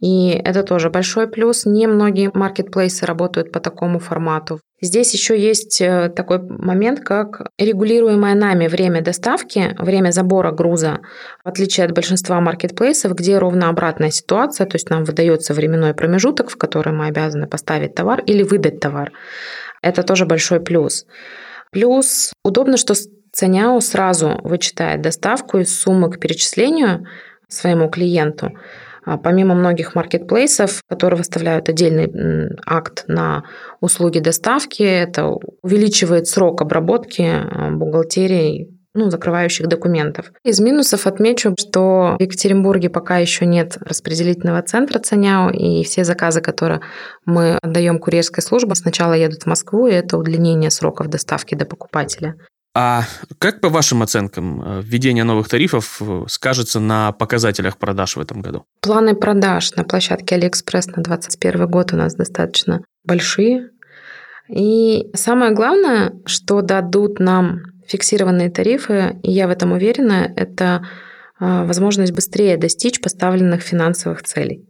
И 0.00 0.30
это 0.30 0.62
тоже 0.62 0.90
большой 0.90 1.28
плюс. 1.28 1.66
Не 1.66 1.86
многие 1.86 2.30
маркетплейсы 2.34 3.06
работают 3.06 3.52
по 3.52 3.60
такому 3.60 3.98
формату. 3.98 4.60
Здесь 4.80 5.14
еще 5.14 5.38
есть 5.38 5.80
э, 5.80 6.10
такой 6.14 6.40
момент, 6.40 7.00
как 7.00 7.48
регулируемое 7.58 8.34
нами 8.34 8.66
время 8.66 9.00
доставки, 9.00 9.74
время 9.78 10.10
забора 10.10 10.50
груза, 10.50 10.98
в 11.42 11.48
отличие 11.48 11.86
от 11.86 11.92
большинства 11.92 12.38
маркетплейсов, 12.40 13.14
где 13.14 13.38
ровно 13.38 13.70
обратная 13.70 14.10
ситуация, 14.10 14.66
то 14.66 14.74
есть 14.74 14.90
нам 14.90 15.04
выдается 15.04 15.54
временной 15.54 15.94
промежуток, 15.94 16.50
в 16.50 16.58
который 16.58 16.92
мы 16.92 17.06
обязаны 17.06 17.46
поставить 17.46 17.94
товар 17.94 18.20
или 18.26 18.42
выдать 18.42 18.80
товар. 18.80 19.12
Это 19.80 20.02
тоже 20.02 20.26
большой 20.26 20.60
плюс. 20.60 21.06
Плюс 21.70 22.32
удобно, 22.44 22.76
что 22.76 22.94
Ценяо 23.32 23.80
сразу 23.80 24.38
вычитает 24.44 25.00
доставку 25.00 25.58
из 25.58 25.76
суммы 25.76 26.10
к 26.10 26.20
перечислению 26.20 27.06
своему 27.48 27.88
клиенту. 27.88 28.52
А 29.04 29.18
помимо 29.18 29.54
многих 29.54 29.94
маркетплейсов, 29.94 30.80
которые 30.88 31.18
выставляют 31.18 31.68
отдельный 31.68 32.10
акт 32.66 33.04
на 33.06 33.44
услуги 33.80 34.18
доставки, 34.18 34.82
это 34.82 35.26
увеличивает 35.62 36.26
срок 36.26 36.62
обработки 36.62 37.22
а, 37.22 37.70
бухгалтерии 37.70 38.70
ну, 38.96 39.10
закрывающих 39.10 39.66
документов. 39.66 40.32
Из 40.44 40.60
минусов 40.60 41.06
отмечу, 41.06 41.54
что 41.58 42.16
в 42.16 42.22
Екатеринбурге 42.22 42.88
пока 42.90 43.18
еще 43.18 43.44
нет 43.44 43.76
распределительного 43.80 44.62
центра 44.62 45.00
Ценяо, 45.00 45.50
и 45.50 45.82
все 45.82 46.04
заказы, 46.04 46.40
которые 46.40 46.80
мы 47.26 47.58
отдаем 47.60 47.98
курьерской 47.98 48.42
службе, 48.42 48.76
сначала 48.76 49.14
едут 49.14 49.42
в 49.42 49.46
Москву, 49.46 49.88
и 49.88 49.92
это 49.92 50.16
удлинение 50.16 50.70
сроков 50.70 51.08
доставки 51.08 51.56
до 51.56 51.64
покупателя. 51.64 52.36
А 52.76 53.04
как, 53.38 53.60
по 53.60 53.68
вашим 53.68 54.02
оценкам, 54.02 54.60
э, 54.60 54.82
введение 54.82 55.22
новых 55.22 55.48
тарифов 55.48 56.02
э, 56.02 56.24
скажется 56.28 56.80
на 56.80 57.12
показателях 57.12 57.78
продаж 57.78 58.16
в 58.16 58.20
этом 58.20 58.42
году? 58.42 58.64
Планы 58.80 59.14
продаж 59.14 59.72
на 59.76 59.84
площадке 59.84 60.34
Алиэкспресс 60.34 60.88
на 60.88 61.02
2021 61.02 61.68
год 61.68 61.92
у 61.92 61.96
нас 61.96 62.16
достаточно 62.16 62.82
большие. 63.04 63.70
И 64.48 65.06
самое 65.14 65.52
главное, 65.52 66.14
что 66.26 66.62
дадут 66.62 67.20
нам 67.20 67.62
фиксированные 67.86 68.50
тарифы, 68.50 69.20
и 69.22 69.30
я 69.30 69.46
в 69.46 69.50
этом 69.50 69.70
уверена, 69.70 70.32
это 70.34 70.84
э, 71.38 71.64
возможность 71.66 72.12
быстрее 72.12 72.56
достичь 72.56 73.00
поставленных 73.00 73.62
финансовых 73.62 74.24
целей. 74.24 74.66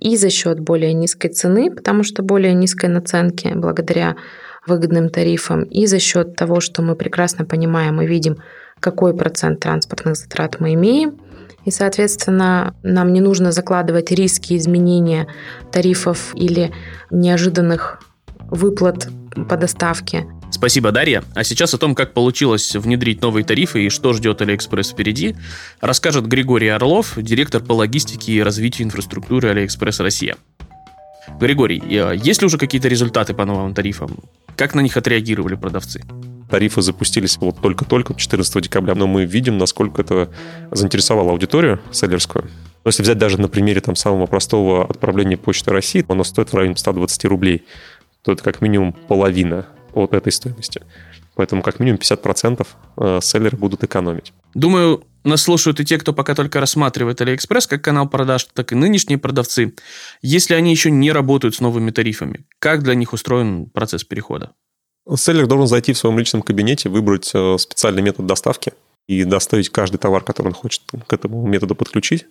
И 0.00 0.16
за 0.16 0.30
счет 0.30 0.60
более 0.60 0.94
низкой 0.94 1.28
цены, 1.28 1.70
потому 1.70 2.04
что 2.04 2.22
более 2.22 2.54
низкой 2.54 2.86
наценки 2.86 3.52
благодаря 3.54 4.16
выгодным 4.68 5.08
тарифам, 5.08 5.62
и 5.64 5.86
за 5.86 5.98
счет 5.98 6.36
того, 6.36 6.60
что 6.60 6.82
мы 6.82 6.94
прекрасно 6.94 7.44
понимаем 7.44 8.00
и 8.00 8.06
видим, 8.06 8.36
какой 8.80 9.16
процент 9.16 9.60
транспортных 9.60 10.16
затрат 10.16 10.60
мы 10.60 10.74
имеем, 10.74 11.18
и, 11.64 11.70
соответственно, 11.70 12.74
нам 12.82 13.12
не 13.12 13.20
нужно 13.20 13.52
закладывать 13.52 14.10
риски 14.12 14.56
изменения 14.56 15.26
тарифов 15.72 16.32
или 16.34 16.72
неожиданных 17.10 18.00
выплат 18.50 19.08
по 19.48 19.56
доставке. 19.56 20.26
Спасибо, 20.50 20.92
Дарья. 20.92 21.22
А 21.34 21.44
сейчас 21.44 21.74
о 21.74 21.78
том, 21.78 21.94
как 21.94 22.14
получилось 22.14 22.74
внедрить 22.74 23.20
новые 23.20 23.44
тарифы 23.44 23.84
и 23.84 23.90
что 23.90 24.14
ждет 24.14 24.40
Алиэкспресс 24.40 24.90
впереди, 24.90 25.36
расскажет 25.80 26.26
Григорий 26.26 26.68
Орлов, 26.68 27.14
директор 27.16 27.62
по 27.62 27.72
логистике 27.72 28.32
и 28.32 28.42
развитию 28.42 28.86
инфраструктуры 28.86 29.50
Алиэкспресс 29.50 30.00
Россия. 30.00 30.36
Григорий, 31.38 31.82
э, 31.84 32.16
есть 32.16 32.40
ли 32.40 32.46
уже 32.46 32.56
какие-то 32.56 32.88
результаты 32.88 33.34
по 33.34 33.44
новым 33.44 33.74
тарифам? 33.74 34.16
Как 34.58 34.74
на 34.74 34.80
них 34.80 34.96
отреагировали 34.96 35.54
продавцы? 35.54 36.02
Тарифы 36.50 36.82
запустились 36.82 37.36
вот 37.36 37.60
только-только 37.60 38.14
14 38.16 38.60
декабря, 38.64 38.96
но 38.96 39.06
мы 39.06 39.24
видим, 39.24 39.56
насколько 39.56 40.02
это 40.02 40.30
заинтересовало 40.72 41.30
аудиторию 41.30 41.80
селлерскую. 41.92 42.46
Но 42.82 42.88
если 42.88 43.04
взять 43.04 43.18
даже 43.18 43.40
на 43.40 43.46
примере 43.46 43.80
там, 43.80 43.94
самого 43.94 44.26
простого 44.26 44.84
отправления 44.84 45.36
почты 45.36 45.70
России, 45.70 46.04
оно 46.08 46.24
стоит 46.24 46.52
в 46.52 46.56
районе 46.56 46.76
120 46.76 47.24
рублей, 47.26 47.66
то 48.22 48.32
это 48.32 48.42
как 48.42 48.60
минимум 48.60 48.94
половина 48.94 49.66
от 49.92 50.12
этой 50.12 50.32
стоимости. 50.32 50.82
Поэтому 51.38 51.62
как 51.62 51.78
минимум 51.78 52.00
50% 52.00 52.66
э, 52.96 53.20
селлеры 53.22 53.56
будут 53.56 53.84
экономить. 53.84 54.32
Думаю, 54.54 55.04
нас 55.22 55.42
слушают 55.42 55.78
и 55.78 55.84
те, 55.84 55.96
кто 55.96 56.12
пока 56.12 56.34
только 56.34 56.58
рассматривает 56.58 57.20
AliExpress 57.20 57.68
как 57.68 57.80
канал 57.80 58.08
продаж, 58.08 58.48
так 58.54 58.72
и 58.72 58.74
нынешние 58.74 59.18
продавцы. 59.18 59.72
Если 60.20 60.54
они 60.54 60.72
еще 60.72 60.90
не 60.90 61.12
работают 61.12 61.54
с 61.54 61.60
новыми 61.60 61.92
тарифами, 61.92 62.44
как 62.58 62.82
для 62.82 62.96
них 62.96 63.12
устроен 63.12 63.66
процесс 63.66 64.02
перехода? 64.02 64.50
Селлер 65.14 65.46
должен 65.46 65.68
зайти 65.68 65.92
в 65.92 65.98
своем 65.98 66.18
личном 66.18 66.42
кабинете, 66.42 66.88
выбрать 66.88 67.30
э, 67.32 67.56
специальный 67.58 68.02
метод 68.02 68.26
доставки 68.26 68.72
и 69.06 69.22
доставить 69.22 69.68
каждый 69.68 69.98
товар, 69.98 70.24
который 70.24 70.48
он 70.48 70.54
хочет 70.54 70.82
к 71.06 71.12
этому 71.12 71.46
методу 71.46 71.76
подключить. 71.76 72.26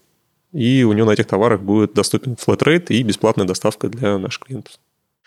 И 0.52 0.84
у 0.84 0.92
него 0.92 1.08
на 1.08 1.12
этих 1.12 1.28
товарах 1.28 1.62
будет 1.62 1.94
доступен 1.94 2.34
rate 2.34 2.88
и 2.90 3.04
бесплатная 3.04 3.48
доставка 3.48 3.88
для 3.88 4.18
наших 4.18 4.44
клиентов. 4.44 4.74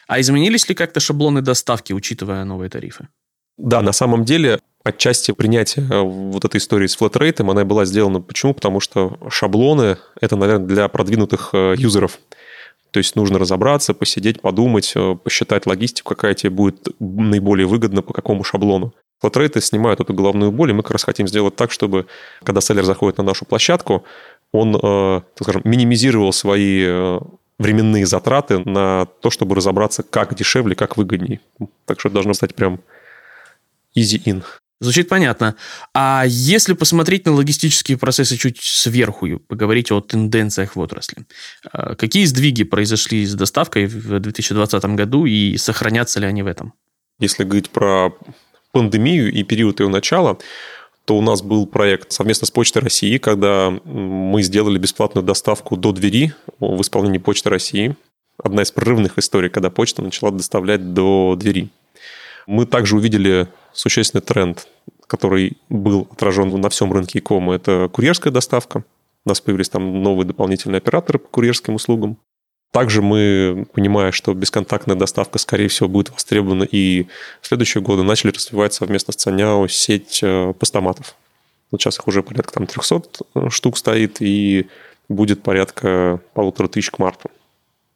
А 0.07 0.21
изменились 0.21 0.69
ли 0.69 0.75
как-то 0.75 1.01
шаблоны 1.01 1.41
доставки, 1.41 1.95
учитывая 1.95 2.45
новые 2.45 2.69
тарифы? 2.69 3.09
Да, 3.61 3.83
на 3.83 3.93
самом 3.93 4.25
деле, 4.25 4.59
отчасти 4.85 5.33
принятие 5.33 5.87
э, 5.91 6.01
вот 6.01 6.45
этой 6.47 6.57
истории 6.57 6.87
с 6.87 6.97
флэт-рейтом, 6.97 7.51
она 7.51 7.65
была 7.65 7.85
сделана 7.85 8.21
почему? 8.21 8.55
Потому 8.55 8.81
что 8.81 9.19
шаблоны– 9.29 9.99
это, 10.21 10.37
наверное, 10.37 10.67
для 10.67 10.89
продвинутых 10.89 11.51
э, 11.53 11.75
юзеров. 11.77 12.19
То 12.91 12.99
есть 12.99 13.17
нужно 13.17 13.39
разобраться, 13.39 13.93
посидеть, 13.93 14.41
подумать, 14.41 14.93
э, 14.97 15.15
посчитать 15.23 15.67
логистику, 15.67 16.15
какая 16.15 16.33
тебе 16.33 16.51
будет 16.51 16.89
наиболее 16.99 17.67
выгодна, 17.67 18.01
по 18.01 18.15
какому 18.15 18.45
шаблону. 18.45 18.95
Флотрейты 19.21 19.61
снимают 19.61 20.01
эту 20.01 20.15
головную 20.15 20.51
боль, 20.51 20.71
и 20.71 20.73
мы 20.73 20.83
как 20.83 20.93
раз 20.93 21.05
хотим 21.05 21.29
сделать 21.29 21.55
так, 21.55 21.71
чтобы, 21.71 22.07
когда 22.43 22.63
селлер 22.63 22.85
заходит 22.85 23.19
на 23.19 23.25
нашу 23.25 23.45
площадку, 23.45 24.05
он, 24.53 24.73
так 24.73 25.43
скажем, 25.43 25.61
минимизировал 25.65 26.33
свои 26.33 27.19
временные 27.59 28.07
затраты 28.07 28.61
на 28.61 29.07
то, 29.21 29.29
чтобы 29.29 29.55
разобраться, 29.55 30.03
как 30.03 30.35
дешевле, 30.35 30.75
как 30.75 30.97
выгоднее. 30.97 31.41
Так 31.85 32.01
что 32.01 32.09
это 32.09 32.15
должно 32.15 32.33
стать 32.33 32.55
прям 32.55 32.81
easy 33.97 34.23
in. 34.25 34.45
Звучит 34.83 35.09
понятно. 35.09 35.57
А 35.95 36.25
если 36.27 36.73
посмотреть 36.73 37.27
на 37.27 37.33
логистические 37.33 37.99
процессы 37.99 38.39
чуть 38.39 38.61
сверху, 38.63 39.39
поговорить 39.47 39.93
о 39.93 40.01
тенденциях 40.01 40.75
в 40.75 40.81
отрасли, 40.81 41.27
а, 41.71 41.95
какие 41.95 42.25
сдвиги 42.25 42.65
произошли 42.65 43.27
с 43.27 43.35
доставкой 43.35 43.87
в 43.87 44.19
2020 44.19 44.97
году 44.97 45.27
и 45.27 45.59
сохранятся 45.59 46.19
ли 46.19 46.27
они 46.27 46.43
в 46.43 46.47
этом? 46.47 46.73
Если 47.19 47.45
говорить 47.45 47.69
про 47.69 48.15
пандемию 48.73 49.31
и 49.31 49.43
период 49.43 49.81
ее 49.81 49.89
начала, 49.89 50.39
то 51.05 51.19
у 51.19 51.21
нас 51.21 51.43
был 51.43 51.67
проект 51.67 52.13
совместно 52.13 52.47
с 52.47 52.51
Почтой 52.51 52.83
России, 52.83 53.19
когда 53.19 53.71
мы 53.85 54.43
сделали 54.43 54.79
бесплатную 54.79 55.25
доставку 55.25 55.77
до 55.77 55.93
двери 55.93 56.33
в 56.59 56.81
исполнении 56.81 57.19
Почты 57.19 57.51
России. 57.51 57.97
Одна 58.43 58.63
из 58.63 58.71
прорывных 58.71 59.19
историй, 59.19 59.51
когда 59.51 59.69
почта 59.69 60.01
начала 60.01 60.31
доставлять 60.31 60.95
до 60.95 61.37
двери. 61.39 61.69
Мы 62.51 62.67
также 62.67 62.97
увидели 62.97 63.47
существенный 63.73 64.23
тренд, 64.23 64.67
который 65.07 65.57
был 65.69 66.09
отражен 66.11 66.49
на 66.61 66.69
всем 66.69 66.93
рынке 66.93 67.21
e 67.21 67.55
это 67.55 67.89
курьерская 67.93 68.33
доставка. 68.33 68.83
У 69.25 69.29
нас 69.29 69.41
появились 69.41 69.69
там 69.69 70.03
новые 70.03 70.27
дополнительные 70.27 70.79
операторы 70.79 71.21
по 71.21 71.29
курьерским 71.29 71.75
услугам. 71.77 72.19
Также 72.73 73.03
мы, 73.03 73.69
понимая, 73.73 74.11
что 74.11 74.35
бесконтактная 74.35 74.97
доставка, 74.97 75.39
скорее 75.39 75.69
всего, 75.69 75.89
будет 75.89 76.11
востребована 76.11 76.65
и 76.65 77.07
в 77.41 77.47
следующие 77.47 77.85
годы, 77.85 78.03
начали 78.03 78.33
развивать 78.33 78.75
совместно 78.75 79.13
с 79.13 79.17
Цаняо 79.17 79.69
сеть 79.69 80.19
э, 80.25 80.53
постаматов. 80.59 81.15
Вот 81.71 81.81
сейчас 81.81 82.01
их 82.01 82.09
уже 82.09 82.25
порядка 82.25 82.53
там 82.53 82.67
300 82.67 83.03
э, 83.37 83.49
штук 83.51 83.79
стоит, 83.79 84.17
и 84.21 84.67
будет 85.09 85.45
порядка 85.45 86.21
полутора 86.35 86.67
тысяч 86.67 86.91
к 86.91 86.99
марту. 86.99 87.31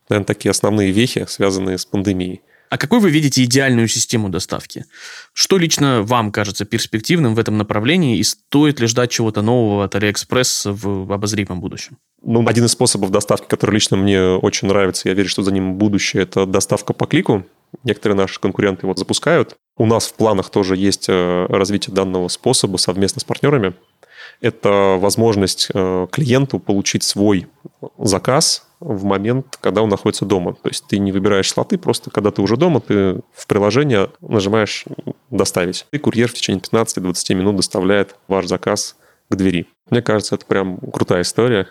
Наверное, 0.09 0.27
такие 0.27 0.51
основные 0.51 0.93
вехи, 0.93 1.27
связанные 1.27 1.77
с 1.77 1.85
пандемией. 1.85 2.41
А 2.75 2.77
какой 2.77 2.99
вы 2.99 3.11
видите 3.11 3.45
идеальную 3.45 3.87
систему 3.87 4.29
доставки? 4.31 4.85
Что 5.33 5.59
лично 5.59 6.03
вам 6.03 6.33
кажется 6.33 6.65
перспективным 6.65 7.37
в 7.37 7.39
этом 7.39 7.57
направлении 7.57 8.19
и 8.19 8.25
стоит 8.25 8.81
ли 8.81 8.89
ждать 8.89 9.13
чего-то 9.13 9.43
нового 9.43 9.85
от 9.85 9.95
AliExpress 9.95 10.73
в 10.73 11.13
обозримом 11.13 11.61
будущем? 11.61 11.99
Ну, 12.25 12.45
один 12.49 12.65
из 12.65 12.73
способов 12.73 13.13
доставки, 13.13 13.47
который 13.47 13.75
лично 13.75 13.97
мне 13.97 14.21
очень 14.21 14.67
нравится, 14.67 15.09
я 15.09 15.15
верю, 15.15 15.29
что 15.29 15.45
за 15.45 15.53
ним 15.53 15.75
будущее, 15.75 16.25
это 16.25 16.47
доставка 16.47 16.95
по 16.95 17.07
клику. 17.07 17.47
Некоторые 17.85 18.17
наши 18.17 18.41
конкуренты 18.41 18.87
его 18.87 18.95
запускают. 18.97 19.55
У 19.77 19.87
нас 19.87 20.09
в 20.09 20.15
планах 20.15 20.51
тоже 20.51 20.77
есть 20.77 21.07
э, 21.09 21.47
развитие 21.49 21.95
данного 21.95 22.27
способа 22.27 22.77
совместно 22.79 23.21
с 23.21 23.25
партнерами. 23.25 23.75
Это 24.41 24.97
возможность 24.99 25.69
э, 25.73 26.09
клиенту 26.11 26.59
получить 26.59 27.05
свой 27.05 27.47
заказ 27.99 28.67
в 28.85 29.05
момент, 29.05 29.59
когда 29.61 29.83
он 29.83 29.89
находится 29.89 30.27
дома. 30.27 30.53
То 30.63 30.69
есть 30.69 30.87
ты 30.87 30.99
не 30.99 31.11
выбираешь 31.11 31.49
слоты, 31.49 31.79
просто 31.79 32.11
когда 32.11 32.31
ты 32.31 32.43
уже 32.43 32.59
дома, 32.59 32.81
ты 32.81 33.21
в 33.33 33.47
приложение 33.47 34.11
нажимаешь 34.21 34.85
«Доставить». 35.31 35.87
И 35.91 35.99
курьер 35.99 36.29
в 36.29 36.35
течение 36.35 36.61
15-20 36.61 37.35
минут 37.35 37.57
доставляет 37.57 38.17
ваш 38.29 38.47
заказ 38.47 38.97
к 39.31 39.37
двери. 39.37 39.67
Мне 39.89 40.03
кажется, 40.03 40.35
это 40.35 40.45
прям 40.45 40.77
крутая 40.77 41.23
история. 41.23 41.67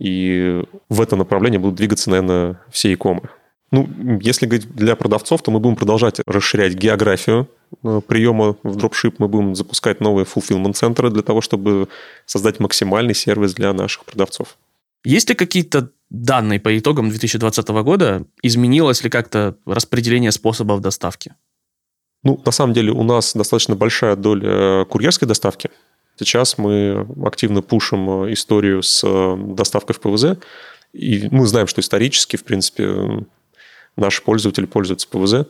И 0.00 0.64
в 0.88 1.00
это 1.00 1.14
направление 1.14 1.60
будут 1.60 1.76
двигаться, 1.76 2.10
наверное, 2.10 2.60
все 2.70 2.92
икомы. 2.92 3.30
Ну, 3.70 3.88
если 4.20 4.46
говорить 4.46 4.68
для 4.74 4.96
продавцов, 4.96 5.42
то 5.42 5.52
мы 5.52 5.60
будем 5.60 5.76
продолжать 5.76 6.20
расширять 6.26 6.74
географию 6.74 7.48
э, 7.84 8.00
приема 8.06 8.56
в 8.64 8.76
дропшип. 8.76 9.20
Мы 9.20 9.28
будем 9.28 9.54
запускать 9.54 10.00
новые 10.00 10.26
fulfillment 10.26 10.72
центры 10.72 11.08
для 11.08 11.22
того, 11.22 11.40
чтобы 11.40 11.88
создать 12.26 12.58
максимальный 12.58 13.14
сервис 13.14 13.54
для 13.54 13.72
наших 13.72 14.04
продавцов. 14.04 14.58
Есть 15.04 15.28
ли 15.28 15.34
какие-то 15.34 15.90
данные 16.10 16.60
по 16.60 16.76
итогам 16.78 17.08
2020 17.08 17.68
года? 17.68 18.24
Изменилось 18.42 19.02
ли 19.02 19.10
как-то 19.10 19.56
распределение 19.66 20.30
способов 20.32 20.80
доставки? 20.80 21.34
Ну, 22.22 22.40
на 22.44 22.52
самом 22.52 22.72
деле 22.72 22.92
у 22.92 23.02
нас 23.02 23.34
достаточно 23.34 23.74
большая 23.74 24.14
доля 24.14 24.82
э, 24.82 24.84
курьерской 24.84 25.26
доставки. 25.26 25.70
Сейчас 26.16 26.56
мы 26.58 27.06
активно 27.24 27.62
пушим 27.62 28.24
э, 28.24 28.32
историю 28.32 28.82
с 28.82 29.02
э, 29.04 29.36
доставкой 29.54 29.96
в 29.96 30.00
ПВЗ. 30.00 30.38
И 30.92 31.28
мы 31.30 31.46
знаем, 31.46 31.66
что 31.66 31.80
исторически, 31.80 32.36
в 32.36 32.44
принципе, 32.44 33.26
наши 33.96 34.22
пользователи 34.22 34.66
пользуются 34.66 35.08
ПВЗ. 35.08 35.46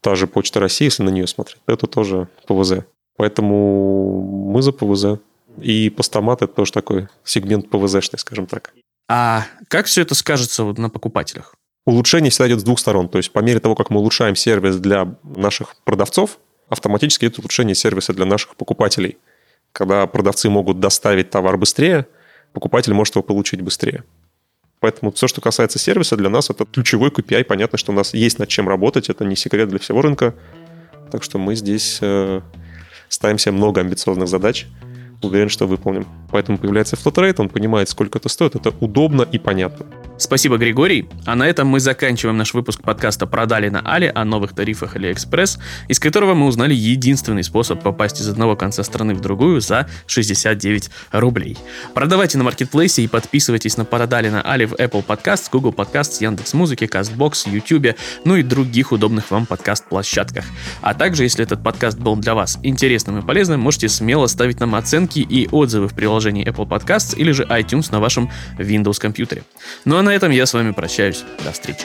Та 0.00 0.14
же 0.14 0.26
Почта 0.26 0.60
России, 0.60 0.84
если 0.84 1.02
на 1.02 1.10
нее 1.10 1.26
смотреть, 1.26 1.60
это 1.66 1.86
тоже 1.86 2.28
ПВЗ. 2.46 2.84
Поэтому 3.16 4.48
мы 4.52 4.62
за 4.62 4.72
ПВЗ. 4.72 5.18
И 5.60 5.90
постамат– 5.90 6.42
это 6.42 6.52
тоже 6.52 6.72
такой 6.72 7.08
сегмент 7.24 7.68
ПВЗшный, 7.70 8.18
скажем 8.18 8.46
так. 8.46 8.72
А 9.08 9.46
как 9.68 9.86
все 9.86 10.02
это 10.02 10.14
скажется 10.14 10.64
вот 10.64 10.78
на 10.78 10.90
покупателях? 10.90 11.54
Улучшение 11.86 12.30
всегда 12.30 12.48
идет 12.48 12.60
с 12.60 12.64
двух 12.64 12.78
сторон. 12.78 13.08
То 13.08 13.18
есть 13.18 13.32
по 13.32 13.40
мере 13.40 13.60
того, 13.60 13.74
как 13.74 13.90
мы 13.90 14.00
улучшаем 14.00 14.36
сервис 14.36 14.76
для 14.76 15.14
наших 15.22 15.76
продавцов, 15.84 16.38
автоматически 16.68 17.24
идет 17.24 17.38
улучшение 17.38 17.74
сервиса 17.74 18.12
для 18.12 18.26
наших 18.26 18.56
покупателей. 18.56 19.16
Когда 19.72 20.06
продавцы 20.06 20.50
могут 20.50 20.80
доставить 20.80 21.30
товар 21.30 21.56
быстрее, 21.56 22.06
покупатель 22.52 22.92
может 22.92 23.14
его 23.14 23.22
получить 23.22 23.62
быстрее. 23.62 24.04
Поэтому 24.80 25.10
все, 25.10 25.26
что 25.26 25.40
касается 25.40 25.78
сервиса, 25.78 26.16
для 26.16 26.28
нас 26.28 26.50
это 26.50 26.64
ключевой 26.66 27.10
KPI. 27.10 27.44
Понятно, 27.44 27.78
что 27.78 27.92
у 27.92 27.94
нас 27.94 28.14
есть 28.14 28.38
над 28.38 28.48
чем 28.48 28.68
работать, 28.68 29.08
это 29.08 29.24
не 29.24 29.34
секрет 29.34 29.68
для 29.68 29.78
всего 29.78 30.02
рынка. 30.02 30.34
Так 31.10 31.22
что 31.24 31.38
мы 31.38 31.56
здесь 31.56 31.98
э, 32.02 32.42
ставим 33.08 33.38
себе 33.38 33.52
много 33.52 33.80
амбициозных 33.80 34.28
задач– 34.28 34.66
уверен, 35.22 35.48
что 35.48 35.66
выполним. 35.66 36.06
Поэтому 36.30 36.58
появляется 36.58 36.96
флотрейт, 36.96 37.40
он 37.40 37.48
понимает, 37.48 37.88
сколько 37.88 38.18
это 38.18 38.28
стоит, 38.28 38.54
это 38.54 38.72
удобно 38.80 39.22
и 39.22 39.38
понятно. 39.38 39.86
Спасибо, 40.18 40.58
Григорий. 40.58 41.08
А 41.26 41.36
на 41.36 41.48
этом 41.48 41.68
мы 41.68 41.78
заканчиваем 41.78 42.36
наш 42.36 42.52
выпуск 42.52 42.82
подкаста 42.82 43.26
«Продали 43.26 43.68
на 43.68 43.80
Али» 43.80 44.10
о 44.12 44.24
новых 44.24 44.52
тарифах 44.52 44.96
AliExpress, 44.96 45.58
из 45.86 46.00
которого 46.00 46.34
мы 46.34 46.46
узнали 46.46 46.74
единственный 46.74 47.44
способ 47.44 47.80
попасть 47.82 48.20
из 48.20 48.28
одного 48.28 48.56
конца 48.56 48.82
страны 48.82 49.14
в 49.14 49.20
другую 49.20 49.60
за 49.60 49.88
69 50.06 50.90
рублей. 51.12 51.56
Продавайте 51.94 52.36
на 52.36 52.44
маркетплейсе 52.44 53.02
и 53.02 53.06
подписывайтесь 53.06 53.76
на 53.76 53.84
«Продали 53.84 54.28
на 54.28 54.42
Али» 54.42 54.66
в 54.66 54.74
Apple 54.74 55.06
Podcasts, 55.06 55.48
Google 55.52 55.72
Podcasts, 55.72 56.20
Яндекс.Музыке, 56.20 56.86
CastBox, 56.86 57.48
YouTube, 57.48 57.96
ну 58.24 58.34
и 58.34 58.42
других 58.42 58.90
удобных 58.90 59.30
вам 59.30 59.46
подкаст-площадках. 59.46 60.44
А 60.80 60.94
также, 60.94 61.22
если 61.22 61.44
этот 61.44 61.62
подкаст 61.62 61.96
был 61.96 62.16
для 62.16 62.34
вас 62.34 62.58
интересным 62.64 63.20
и 63.20 63.22
полезным, 63.22 63.60
можете 63.60 63.88
смело 63.88 64.26
ставить 64.26 64.58
нам 64.58 64.74
оценки 65.08 65.20
и 65.20 65.48
отзывы 65.50 65.88
в 65.88 65.94
приложении 65.94 66.46
Apple 66.46 66.68
Podcasts 66.68 67.16
или 67.16 67.32
же 67.32 67.44
iTunes 67.44 67.88
на 67.90 68.00
вашем 68.00 68.30
Windows 68.58 69.00
компьютере. 69.00 69.42
Ну 69.84 69.96
а 69.96 70.02
на 70.02 70.14
этом 70.14 70.30
я 70.30 70.46
с 70.46 70.54
вами 70.54 70.72
прощаюсь. 70.72 71.24
До 71.44 71.52
встречи. 71.52 71.84